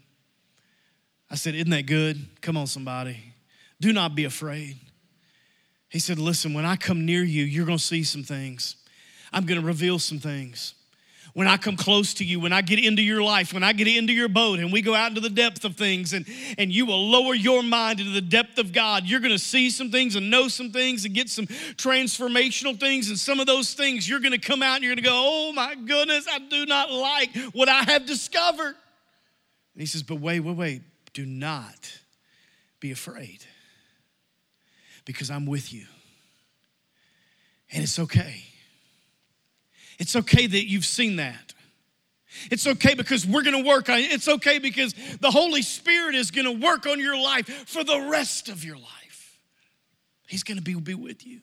I 1.29 1.35
said, 1.35 1.53
Isn't 1.53 1.69
that 1.69 1.85
good? 1.85 2.25
Come 2.41 2.57
on, 2.57 2.65
somebody. 2.65 3.19
Do 3.79 3.93
not 3.93 4.15
be 4.15 4.25
afraid. 4.25 4.77
He 5.89 5.99
said, 5.99 6.17
Listen, 6.17 6.55
when 6.55 6.65
I 6.65 6.75
come 6.75 7.05
near 7.05 7.21
you, 7.21 7.43
you're 7.43 7.67
going 7.67 7.77
to 7.77 7.83
see 7.83 8.03
some 8.03 8.23
things. 8.23 8.77
I'm 9.31 9.45
going 9.45 9.61
to 9.61 9.65
reveal 9.65 9.99
some 9.99 10.17
things. 10.17 10.73
When 11.35 11.47
I 11.47 11.57
come 11.57 11.77
close 11.77 12.15
to 12.15 12.25
you, 12.25 12.39
when 12.39 12.51
I 12.51 12.61
get 12.63 12.83
into 12.83 13.03
your 13.03 13.21
life, 13.21 13.53
when 13.53 13.61
I 13.61 13.73
get 13.73 13.87
into 13.87 14.11
your 14.11 14.27
boat 14.27 14.57
and 14.57 14.73
we 14.73 14.81
go 14.81 14.95
out 14.95 15.09
into 15.09 15.21
the 15.21 15.29
depth 15.29 15.65
of 15.65 15.75
things 15.75 16.13
and, 16.13 16.25
and 16.57 16.71
you 16.71 16.87
will 16.87 17.11
lower 17.11 17.35
your 17.35 17.61
mind 17.61 17.99
into 17.99 18.13
the 18.13 18.21
depth 18.21 18.57
of 18.57 18.73
God, 18.73 19.03
you're 19.05 19.19
going 19.19 19.29
to 19.33 19.37
see 19.37 19.69
some 19.69 19.91
things 19.91 20.15
and 20.15 20.31
know 20.31 20.47
some 20.47 20.71
things 20.71 21.05
and 21.05 21.13
get 21.13 21.29
some 21.29 21.45
transformational 21.45 22.79
things. 22.79 23.09
And 23.09 23.19
some 23.19 23.39
of 23.39 23.45
those 23.45 23.75
things, 23.75 24.09
you're 24.09 24.19
going 24.19 24.31
to 24.31 24.39
come 24.39 24.63
out 24.63 24.77
and 24.77 24.83
you're 24.83 24.95
going 24.95 25.03
to 25.03 25.07
go, 25.07 25.13
Oh 25.13 25.53
my 25.53 25.75
goodness, 25.75 26.27
I 26.27 26.39
do 26.39 26.65
not 26.65 26.91
like 26.91 27.37
what 27.53 27.69
I 27.69 27.83
have 27.83 28.07
discovered. 28.07 28.73
And 29.77 29.83
he 29.83 29.85
says, 29.85 30.01
But 30.01 30.15
wait, 30.15 30.39
wait, 30.39 30.55
wait. 30.55 30.81
Do 31.13 31.23
not 31.23 31.99
be 32.79 32.91
afraid 32.91 33.45
because 35.05 35.29
I'm 35.29 35.45
with 35.45 35.71
you. 35.71 35.85
And 37.71 37.83
it's 37.83 37.99
okay. 37.99 38.43
It's 39.99 40.15
okay 40.15 40.47
that 40.47 40.67
you've 40.67 40.85
seen 40.85 41.17
that. 41.17 41.53
It's 42.49 42.65
okay 42.65 42.95
because 42.95 43.23
we're 43.23 43.43
gonna 43.43 43.63
work 43.63 43.87
on 43.89 43.99
it. 43.99 44.11
It's 44.11 44.27
okay 44.27 44.57
because 44.57 44.95
the 45.21 45.29
Holy 45.29 45.61
Spirit 45.61 46.15
is 46.15 46.31
gonna 46.31 46.53
work 46.53 46.87
on 46.87 46.99
your 46.99 47.15
life 47.15 47.47
for 47.67 47.83
the 47.83 48.07
rest 48.09 48.49
of 48.49 48.63
your 48.63 48.77
life. 48.77 49.39
He's 50.27 50.41
gonna 50.41 50.61
be, 50.61 50.73
be 50.73 50.95
with 50.95 51.23
you. 51.23 51.41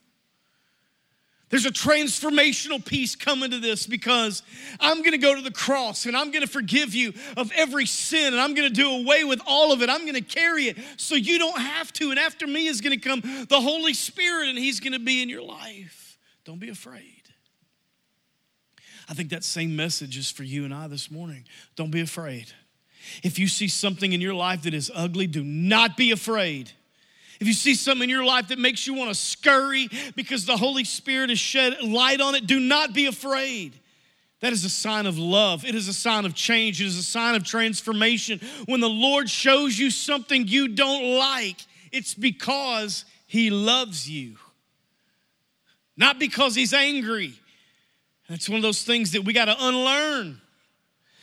There's 1.51 1.67
a 1.67 1.71
transformational 1.71 2.85
piece 2.85 3.15
coming 3.15 3.51
to 3.51 3.61
this 3.61 3.87
because 3.87 4.43
I'm 4.81 5.03
gonna 5.03 5.19
go 5.19 5.35
to 5.35 5.43
the 5.43 5.53
cross 5.53 6.07
and 6.07 6.17
I'm 6.17 6.31
gonna 6.31 6.47
forgive 6.47 6.95
you 6.95 7.13
of 7.37 7.53
every 7.55 7.87
sin 7.87 8.33
and 8.33 8.41
I'm 8.41 8.55
gonna 8.55 8.71
do 8.71 8.91
away 8.91 9.25
with 9.25 9.41
all 9.47 9.73
of 9.73 9.83
it. 9.83 9.91
I'm 9.91 10.07
gonna 10.07 10.21
carry 10.21 10.65
it 10.65 10.79
so 10.97 11.15
you 11.15 11.39
don't 11.39 11.61
have 11.61 11.93
to. 11.95 12.11
And 12.11 12.19
after 12.19 12.47
me 12.47 12.67
is 12.67 12.81
gonna 12.81 12.99
come 12.99 13.21
the 13.49 13.61
Holy 13.61 13.95
Spirit 13.95 14.49
and 14.49 14.59
He's 14.59 14.81
gonna 14.81 14.99
be 14.99 15.23
in 15.23 15.29
your 15.29 15.43
life. 15.43 16.19
Don't 16.45 16.59
be 16.59 16.71
afraid. 16.71 17.23
I 19.09 19.15
think 19.15 19.31
that 19.31 19.45
same 19.45 19.77
message 19.77 20.17
is 20.17 20.31
for 20.31 20.45
you 20.45 20.65
and 20.65 20.73
I 20.73 20.89
this 20.89 21.11
morning. 21.11 21.45
Don't 21.77 21.91
be 21.91 22.01
afraid. 22.01 22.47
If 23.23 23.39
you 23.39 23.49
see 23.49 23.69
something 23.69 24.13
in 24.13 24.21
your 24.21 24.35
life 24.35 24.63
that 24.63 24.75
is 24.75 24.91
ugly, 24.95 25.27
do 25.27 25.45
not 25.45 25.97
be 25.97 26.11
afraid. 26.11 26.73
If 27.41 27.47
you 27.47 27.53
see 27.53 27.75
something 27.75 28.05
in 28.05 28.11
your 28.11 28.25
life 28.25 28.49
that 28.49 28.59
makes 28.59 28.87
you 28.87 28.95
want 28.95 29.11
to 29.11 29.15
scurry 29.15 29.89
because 30.15 30.47
the 30.47 30.57
Holy 30.57 30.85
Spirit 30.85 31.31
has 31.31 31.39
shed 31.39 31.83
light 31.83 32.21
on 32.21 32.35
it, 32.35 32.47
do 32.47 32.61
not 32.61 32.93
be 32.93 33.07
afraid. 33.07 33.75
That 34.41 34.53
is 34.53 34.65
a 34.65 34.71
sign 34.71 35.07
of 35.07 35.19
love. 35.19 35.65
It 35.65 35.75
is 35.75 35.89
a 35.89 35.95
sign 35.95 36.27
of 36.27 36.35
change. 36.35 36.81
It 36.81 36.87
is 36.87 36.99
a 36.99 37.03
sign 37.03 37.35
of 37.35 37.45
transformation. 37.45 38.41
When 38.67 38.81
the 38.81 38.89
Lord 38.89 39.31
shows 39.31 39.79
you 39.79 39.91
something 39.91 40.47
you 40.47 40.69
don't 40.69 41.19
like, 41.19 41.57
it's 41.91 42.15
because 42.15 43.05
He 43.27 43.51
loves 43.51 44.09
you, 44.09 44.37
not 45.97 46.19
because 46.19 46.55
He's 46.55 46.75
angry. 46.75 47.35
That's 48.29 48.49
one 48.49 48.57
of 48.57 48.63
those 48.63 48.83
things 48.83 49.13
that 49.13 49.23
we 49.23 49.33
got 49.33 49.47
to 49.47 49.57
unlearn. 49.59 50.41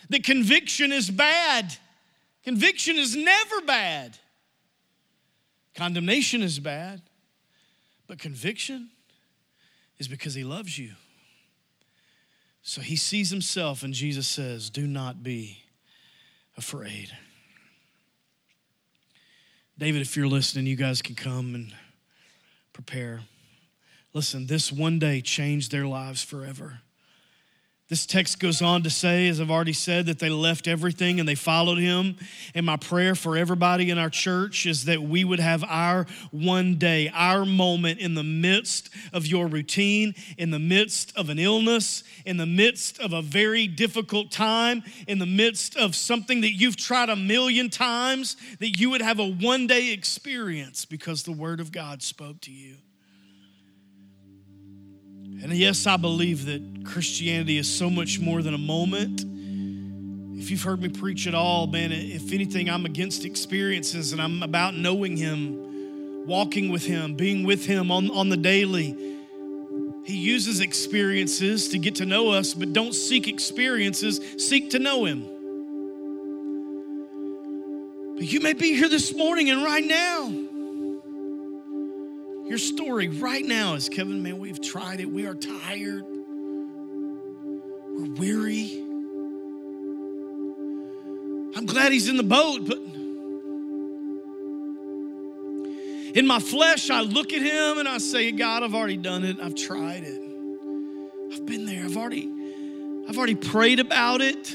That 0.10 0.24
conviction 0.24 0.92
is 0.92 1.10
bad. 1.10 1.76
Conviction 2.44 2.98
is 2.98 3.16
never 3.16 3.62
bad. 3.62 4.18
Condemnation 5.76 6.42
is 6.42 6.60
bad, 6.60 7.02
but 8.08 8.20
conviction 8.20 8.90
is 9.98 10.08
because 10.08 10.34
he 10.34 10.44
loves 10.44 10.78
you. 10.78 10.94
So 12.62 12.82
he 12.82 12.96
sees 12.96 13.30
himself, 13.30 13.84
and 13.84 13.94
Jesus 13.94 14.28
says, 14.28 14.70
Do 14.70 14.86
not 14.86 15.24
be 15.24 15.64
afraid. 16.58 17.12
David, 19.78 20.02
if 20.02 20.16
you're 20.16 20.28
listening, 20.28 20.68
you 20.68 20.76
guys 20.76 21.02
can 21.02 21.16
come 21.16 21.56
and 21.56 21.74
prepare. 22.72 23.22
Listen, 24.14 24.46
this 24.46 24.72
one 24.72 25.00
day 25.00 25.22
changed 25.22 25.72
their 25.72 25.88
lives 25.88 26.22
forever. 26.22 26.82
This 27.92 28.06
text 28.06 28.40
goes 28.40 28.62
on 28.62 28.84
to 28.84 28.90
say, 28.90 29.28
as 29.28 29.42
I've 29.42 29.52
already 29.52 29.74
said, 29.74 30.06
that 30.06 30.18
they 30.18 30.30
left 30.30 30.66
everything 30.66 31.20
and 31.20 31.28
they 31.28 31.36
followed 31.36 31.78
him. 31.78 32.16
And 32.56 32.66
my 32.66 32.78
prayer 32.78 33.16
for 33.16 33.36
everybody 33.36 33.90
in 33.90 33.98
our 33.98 34.10
church 34.10 34.66
is 34.66 34.86
that 34.86 35.02
we 35.02 35.26
would 35.26 35.42
have 35.42 35.62
our 35.66 36.06
one 36.32 36.76
day, 36.76 37.12
our 37.14 37.44
moment 37.46 38.00
in 38.00 38.14
the 38.14 38.24
midst 38.24 38.92
of 39.12 39.28
your 39.28 39.46
routine, 39.46 40.16
in 40.38 40.52
the 40.52 40.58
midst 40.58 41.12
of 41.18 41.28
an 41.28 41.38
illness, 41.38 42.06
in 42.26 42.38
the 42.38 42.46
midst 42.46 42.98
of 43.02 43.12
a 43.12 43.22
very 43.22 43.68
difficult 43.68 44.32
time, 44.32 44.84
in 45.06 45.20
the 45.20 45.26
midst 45.26 45.76
of 45.76 45.94
something 45.94 46.40
that 46.40 46.54
you've 46.54 46.78
tried 46.78 47.10
a 47.10 47.18
million 47.18 47.70
times, 47.70 48.38
that 48.62 48.80
you 48.80 48.90
would 48.90 49.02
have 49.02 49.20
a 49.20 49.28
one 49.28 49.68
day 49.68 49.92
experience 49.92 50.86
because 50.86 51.24
the 51.24 51.34
Word 51.34 51.60
of 51.60 51.74
God 51.74 52.02
spoke 52.02 52.40
to 52.40 52.52
you. 52.52 52.78
And 55.44 55.52
yes, 55.54 55.88
I 55.88 55.98
believe 55.98 56.46
that 56.46 56.86
Christianity 56.86 57.58
is 57.58 57.68
so 57.68 57.90
much 57.90 58.20
more 58.20 58.44
than 58.44 58.54
a 58.54 58.60
moment. 58.60 59.26
If 60.40 60.52
you've 60.52 60.62
heard 60.62 60.82
me 60.82 60.90
preach 60.90 61.26
at 61.26 61.34
all, 61.34 61.66
man, 61.66 61.92
if 61.92 62.32
anything, 62.32 62.70
I'm 62.70 62.86
against 62.86 63.26
experiences 63.26 64.14
and 64.14 64.22
I'm 64.22 64.44
about 64.44 64.76
knowing 64.76 65.18
Him, 65.18 66.28
walking 66.28 66.72
with 66.72 66.86
Him, 66.86 67.16
being 67.16 67.44
with 67.44 67.66
Him 67.66 67.92
on, 67.92 68.12
on 68.12 68.30
the 68.30 68.38
daily. 68.38 69.18
He 70.06 70.18
uses 70.18 70.60
experiences 70.60 71.70
to 71.70 71.80
get 71.80 71.96
to 71.96 72.06
know 72.06 72.30
us, 72.30 72.54
but 72.54 72.74
don't 72.74 72.94
seek 72.94 73.28
experiences, 73.28 74.20
seek 74.38 74.72
to 74.72 74.80
know 74.80 75.06
Him. 75.06 75.22
But 78.16 78.32
you 78.32 78.42
may 78.42 78.54
be 78.54 78.76
here 78.76 78.90
this 78.90 79.16
morning 79.16 79.50
and 79.50 79.64
right 79.64 79.84
now 79.84 80.41
your 82.52 82.58
story 82.58 83.08
right 83.08 83.46
now 83.46 83.76
is 83.76 83.88
Kevin, 83.88 84.22
man, 84.22 84.38
we've 84.38 84.60
tried 84.60 85.00
it. 85.00 85.10
We 85.10 85.26
are 85.26 85.36
tired. 85.36 86.04
We're 87.96 88.12
weary. 88.20 88.78
I'm 91.56 91.66
glad 91.66 91.94
he's 91.94 92.10
in 92.10 92.18
the 92.18 92.24
boat, 92.24 92.68
but 92.68 92.78
in 96.14 96.28
my 96.28 96.42
flesh, 96.42 96.90
I 96.90 97.00
look 97.04 97.32
at 97.32 97.42
him 97.42 97.78
and 97.78 97.88
I 97.88 98.00
say, 98.00 98.34
God, 98.34 98.64
I've 98.64 98.76
already 98.76 98.98
done 98.98 99.24
it. 99.24 99.38
I've 99.42 99.56
tried 99.56 100.04
it. 100.04 100.22
I've 101.32 101.46
been 101.46 101.66
there. 101.66 101.86
I've 101.86 101.96
already, 101.96 102.30
I've 103.08 103.18
already 103.18 103.36
prayed 103.36 103.80
about 103.80 104.20
it. 104.20 104.54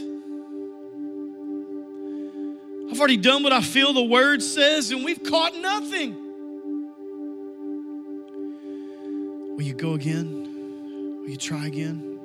I've 2.91 2.99
already 2.99 3.17
done 3.17 3.43
what 3.43 3.55
I 3.55 3.63
feel 3.63 3.95
the 3.95 4.05
word 4.05 4.43
says, 4.43 4.91
and 4.91 5.03
we've 5.03 5.23
caught 5.23 5.57
nothing. 5.57 6.26
Will 9.57 9.63
you 9.63 9.73
go 9.73 9.95
again? 9.95 11.23
Will 11.23 11.31
you 11.31 11.39
try 11.39 11.65
again? 11.65 12.19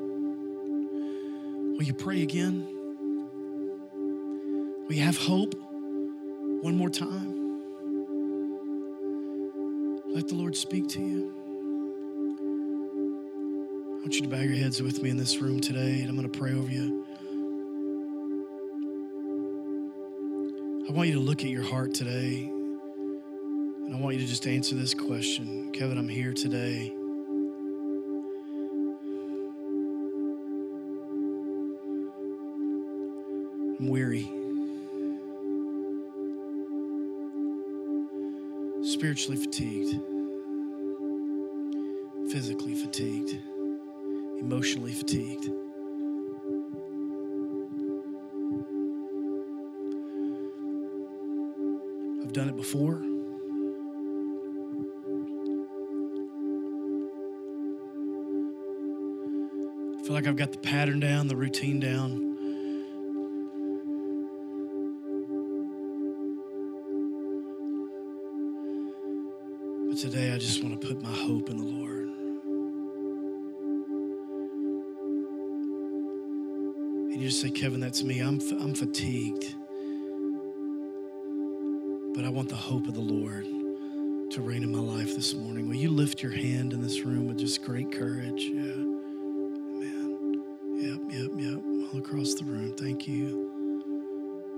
Will 1.77 1.83
you 1.83 1.93
pray 1.93 2.23
again? 2.23 2.67
Will 4.85 4.93
you 4.93 5.01
have 5.01 5.15
hope 5.15 5.55
one 5.55 6.75
more 6.75 6.89
time? 6.89 7.31
Let 10.13 10.27
the 10.27 10.35
Lord 10.35 10.57
speak 10.57 10.89
to 10.89 10.99
you. 10.99 11.33
I 13.87 14.01
want 14.01 14.15
you 14.15 14.23
to 14.23 14.27
bow 14.27 14.41
your 14.41 14.57
heads 14.57 14.81
with 14.81 15.01
me 15.01 15.09
in 15.09 15.15
this 15.15 15.37
room 15.37 15.61
today, 15.61 16.01
and 16.01 16.09
I'm 16.09 16.17
going 16.17 16.29
to 16.29 16.37
pray 16.37 16.51
over 16.51 16.69
you. 16.69 17.05
I 20.89 20.91
want 20.91 21.07
you 21.07 21.13
to 21.13 21.21
look 21.21 21.43
at 21.43 21.49
your 21.49 21.63
heart 21.63 21.93
today. 21.93 22.43
And 22.43 23.95
I 23.95 23.97
want 23.97 24.15
you 24.15 24.21
to 24.21 24.27
just 24.27 24.45
answer 24.47 24.75
this 24.75 24.93
question 24.93 25.71
Kevin, 25.71 25.97
I'm 25.97 26.09
here 26.09 26.33
today. 26.33 26.93
I'm 33.81 33.87
weary. 33.87 34.29
Spiritually 38.83 39.37
fatigued, 39.37 39.99
physically 42.31 42.75
fatigued, 42.75 43.39
emotionally 44.39 44.93
fatigued. 44.93 45.45
I've 52.21 52.33
done 52.33 52.49
it 52.49 52.55
before. 52.55 53.01
I 59.97 60.03
feel 60.03 60.13
like 60.13 60.27
I've 60.27 60.35
got 60.35 60.51
the 60.51 60.59
pattern 60.59 60.99
down, 60.99 61.27
the 61.27 61.35
routine 61.35 61.79
down. 61.79 62.30
And 77.11 77.21
you 77.21 77.27
just 77.27 77.41
say, 77.41 77.49
Kevin, 77.49 77.81
that's 77.81 78.03
me. 78.03 78.21
I'm, 78.21 78.39
I'm 78.61 78.73
fatigued. 78.73 79.53
But 82.15 82.23
I 82.23 82.29
want 82.29 82.47
the 82.47 82.55
hope 82.55 82.87
of 82.87 82.93
the 82.93 83.01
Lord 83.01 83.45
to 84.31 84.41
reign 84.41 84.63
in 84.63 84.71
my 84.71 84.79
life 84.79 85.13
this 85.13 85.33
morning. 85.33 85.67
Will 85.67 85.75
you 85.75 85.89
lift 85.89 86.23
your 86.23 86.31
hand 86.31 86.71
in 86.71 86.81
this 86.81 87.01
room 87.01 87.27
with 87.27 87.37
just 87.37 87.63
great 87.65 87.91
courage? 87.91 88.43
Yeah. 88.43 88.61
Amen. 89.75 90.43
Yep, 90.77 91.01
yep, 91.09 91.31
yep. 91.35 91.61
All 91.93 91.99
across 91.99 92.33
the 92.35 92.45
room. 92.45 92.77
Thank 92.77 93.09
you. 93.09 93.51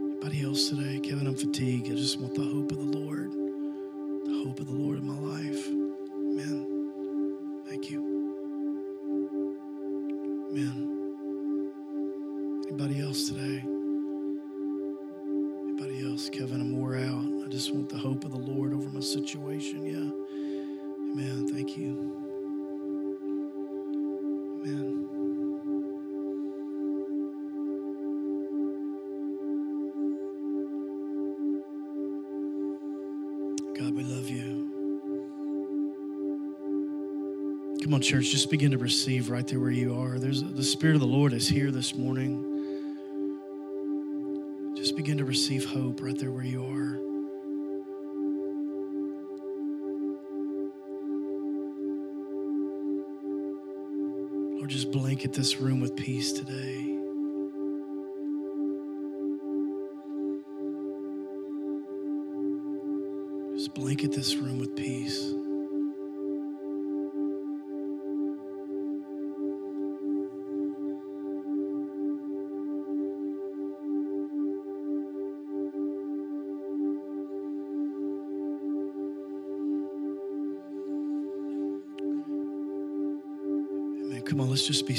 Anybody 0.06 0.44
else 0.46 0.70
today? 0.70 1.00
Kevin, 1.00 1.26
I'm 1.26 1.36
fatigued. 1.36 1.88
I 1.88 1.96
just 1.96 2.20
want 2.20 2.36
the 2.36 2.44
hope 2.44 2.72
of 2.72 2.78
the 2.78 3.00
Lord. 3.00 3.32
The 3.32 4.44
hope 4.46 4.60
of 4.60 4.68
the 4.68 4.74
Lord 4.74 5.00
in 5.00 5.08
my 5.08 5.18
life. 5.18 5.68
Amen. 5.70 6.84
Thank 7.68 7.90
you. 7.90 8.28
Amen. 10.52 10.83
Anybody 12.74 13.02
else 13.04 13.30
today? 13.30 13.64
Anybody 15.62 16.10
else? 16.10 16.28
Kevin, 16.28 16.60
I'm 16.60 16.76
wore 16.76 16.96
out. 16.96 17.46
I 17.46 17.48
just 17.48 17.72
want 17.72 17.88
the 17.88 18.00
hope 18.00 18.26
of 18.26 18.32
the 18.32 18.40
Lord 18.40 18.74
over 18.74 18.90
my 18.90 19.00
situation. 19.00 19.86
Yeah. 19.86 20.10
Amen. 21.12 21.54
Thank 21.54 21.78
you. 21.78 22.18
Amen. 24.66 25.06
God, 33.78 33.94
we 33.94 34.04
love 34.04 34.28
you. 34.32 34.72
Come 37.84 37.94
on, 37.94 38.02
church, 38.02 38.32
just 38.32 38.50
begin 38.50 38.72
to 38.72 38.80
receive 38.80 39.30
right 39.30 39.48
there 39.48 39.60
where 39.60 39.70
you 39.70 39.94
are. 39.94 40.18
There's 40.18 40.42
the 40.42 40.64
Spirit 40.64 40.96
of 40.96 41.02
the 41.02 41.08
Lord 41.08 41.34
is 41.34 41.48
here 41.48 41.70
this 41.70 41.94
morning. 41.94 42.53
Begin 45.04 45.18
to 45.18 45.26
receive 45.26 45.66
hope 45.66 46.02
right 46.02 46.18
there 46.18 46.32
where 46.32 46.46
you 46.46 46.64
are. 46.64 46.98
Lord, 54.56 54.70
just 54.70 54.94
blanket 54.94 55.34
this 55.34 55.58
room 55.58 55.82
with 55.82 55.98
peace 55.98 56.32
today. 56.32 56.86
Just 63.58 63.74
blanket 63.74 64.14
this 64.14 64.38
room 64.38 64.58
with 64.58 64.74
peace. 64.78 65.34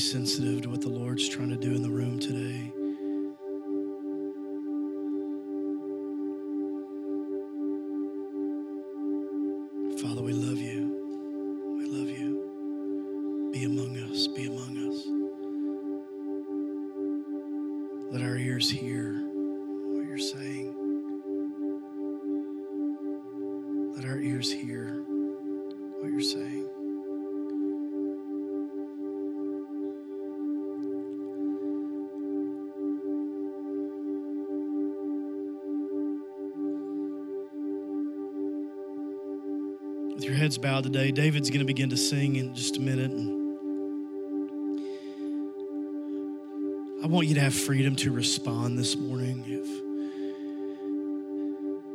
Sensitive 0.05 0.61
to 0.61 0.69
what 0.69 0.83
the 0.83 0.89
Lord's 0.89 1.27
trying 1.27 1.49
to 1.49 1.57
do 1.57 1.75
in 1.75 1.83
the 1.83 1.89
room 1.89 2.19
today. 2.19 2.74
Your 40.75 40.83
today, 40.83 41.13
David's 41.13 41.51
going 41.51 41.61
to 41.61 41.65
begin 41.65 41.91
to 41.91 41.97
sing 41.97 42.35
in 42.35 42.53
just 42.53 42.79
a 42.79 42.81
minute. 42.81 43.13
I 47.01 47.07
want 47.07 47.29
you 47.29 47.35
to 47.37 47.41
have 47.41 47.55
freedom 47.55 47.95
to 47.95 48.11
respond 48.11 48.77
this 48.77 48.97
morning. 48.97 49.45
If 49.47 49.69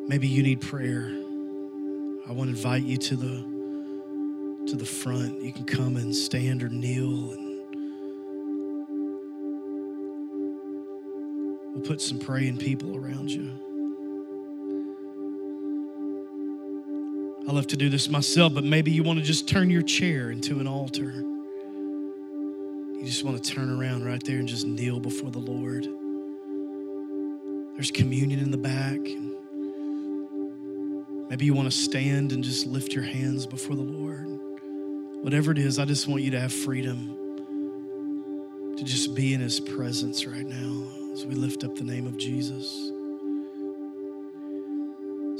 maybe 0.07 0.29
you 0.29 0.43
need 0.43 0.61
prayer, 0.61 1.07
I 2.25 2.31
want 2.31 2.51
to 2.51 2.55
invite 2.55 2.83
you 2.83 2.95
to 2.95 3.17
the 3.17 3.43
to 4.67 4.77
the 4.77 4.85
front. 4.85 5.43
You 5.43 5.51
can 5.51 5.65
come 5.65 5.97
and 5.97 6.15
stand 6.15 6.63
or 6.63 6.69
kneel 6.69 7.33
and 7.33 7.59
we'll 11.73 11.83
put 11.85 11.99
some 11.99 12.17
praying 12.17 12.59
people 12.59 12.95
around 12.95 13.29
you. 13.29 13.68
I 17.49 17.51
love 17.51 17.65
to 17.67 17.77
do 17.77 17.89
this 17.89 18.09
myself, 18.09 18.53
but 18.53 18.63
maybe 18.63 18.91
you 18.91 19.01
want 19.01 19.17
to 19.17 19.25
just 19.25 19.49
turn 19.49 19.71
your 19.71 19.81
chair 19.81 20.29
into 20.29 20.59
an 20.59 20.67
altar. 20.67 21.11
You 21.11 23.01
just 23.03 23.23
want 23.23 23.43
to 23.43 23.51
turn 23.51 23.71
around 23.71 24.05
right 24.05 24.23
there 24.23 24.37
and 24.37 24.47
just 24.47 24.67
kneel 24.67 24.99
before 24.99 25.31
the 25.31 25.39
Lord. 25.39 25.87
There's 27.73 27.89
communion 27.89 28.39
in 28.39 28.51
the 28.51 28.57
back. 28.57 28.99
Maybe 31.31 31.45
you 31.45 31.55
want 31.55 31.71
to 31.71 31.75
stand 31.75 32.33
and 32.33 32.43
just 32.43 32.67
lift 32.67 32.93
your 32.93 33.03
hands 33.03 33.47
before 33.47 33.75
the 33.75 33.81
Lord. 33.81 34.27
Whatever 35.23 35.51
it 35.51 35.57
is, 35.57 35.79
I 35.79 35.85
just 35.85 36.07
want 36.07 36.21
you 36.21 36.29
to 36.29 36.39
have 36.39 36.53
freedom 36.53 37.15
to 38.77 38.83
just 38.83 39.15
be 39.15 39.33
in 39.33 39.41
His 39.41 39.59
presence 39.59 40.27
right 40.27 40.45
now 40.45 40.85
as 41.13 41.25
we 41.25 41.33
lift 41.33 41.63
up 41.63 41.75
the 41.75 41.83
name 41.83 42.05
of 42.05 42.15
Jesus. 42.15 42.91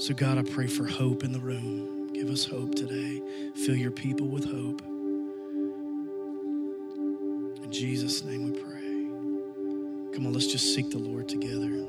So, 0.04 0.16
God, 0.16 0.40
I 0.40 0.42
pray 0.42 0.66
for 0.66 0.86
hope 0.86 1.24
in 1.24 1.34
the 1.34 1.40
room. 1.40 1.99
Give 2.20 2.32
us 2.32 2.44
hope 2.44 2.76
today. 2.76 3.22
Fill 3.56 3.78
your 3.78 3.92
people 3.92 4.28
with 4.28 4.44
hope. 4.44 4.82
In 7.64 7.72
Jesus' 7.72 8.26
name 8.26 8.52
we 8.52 8.60
pray. 8.60 10.12
Come 10.14 10.28
on, 10.28 10.34
let's 10.34 10.48
just 10.48 10.76
seek 10.76 10.90
the 10.90 10.98
Lord 10.98 11.30
together. 11.30 11.88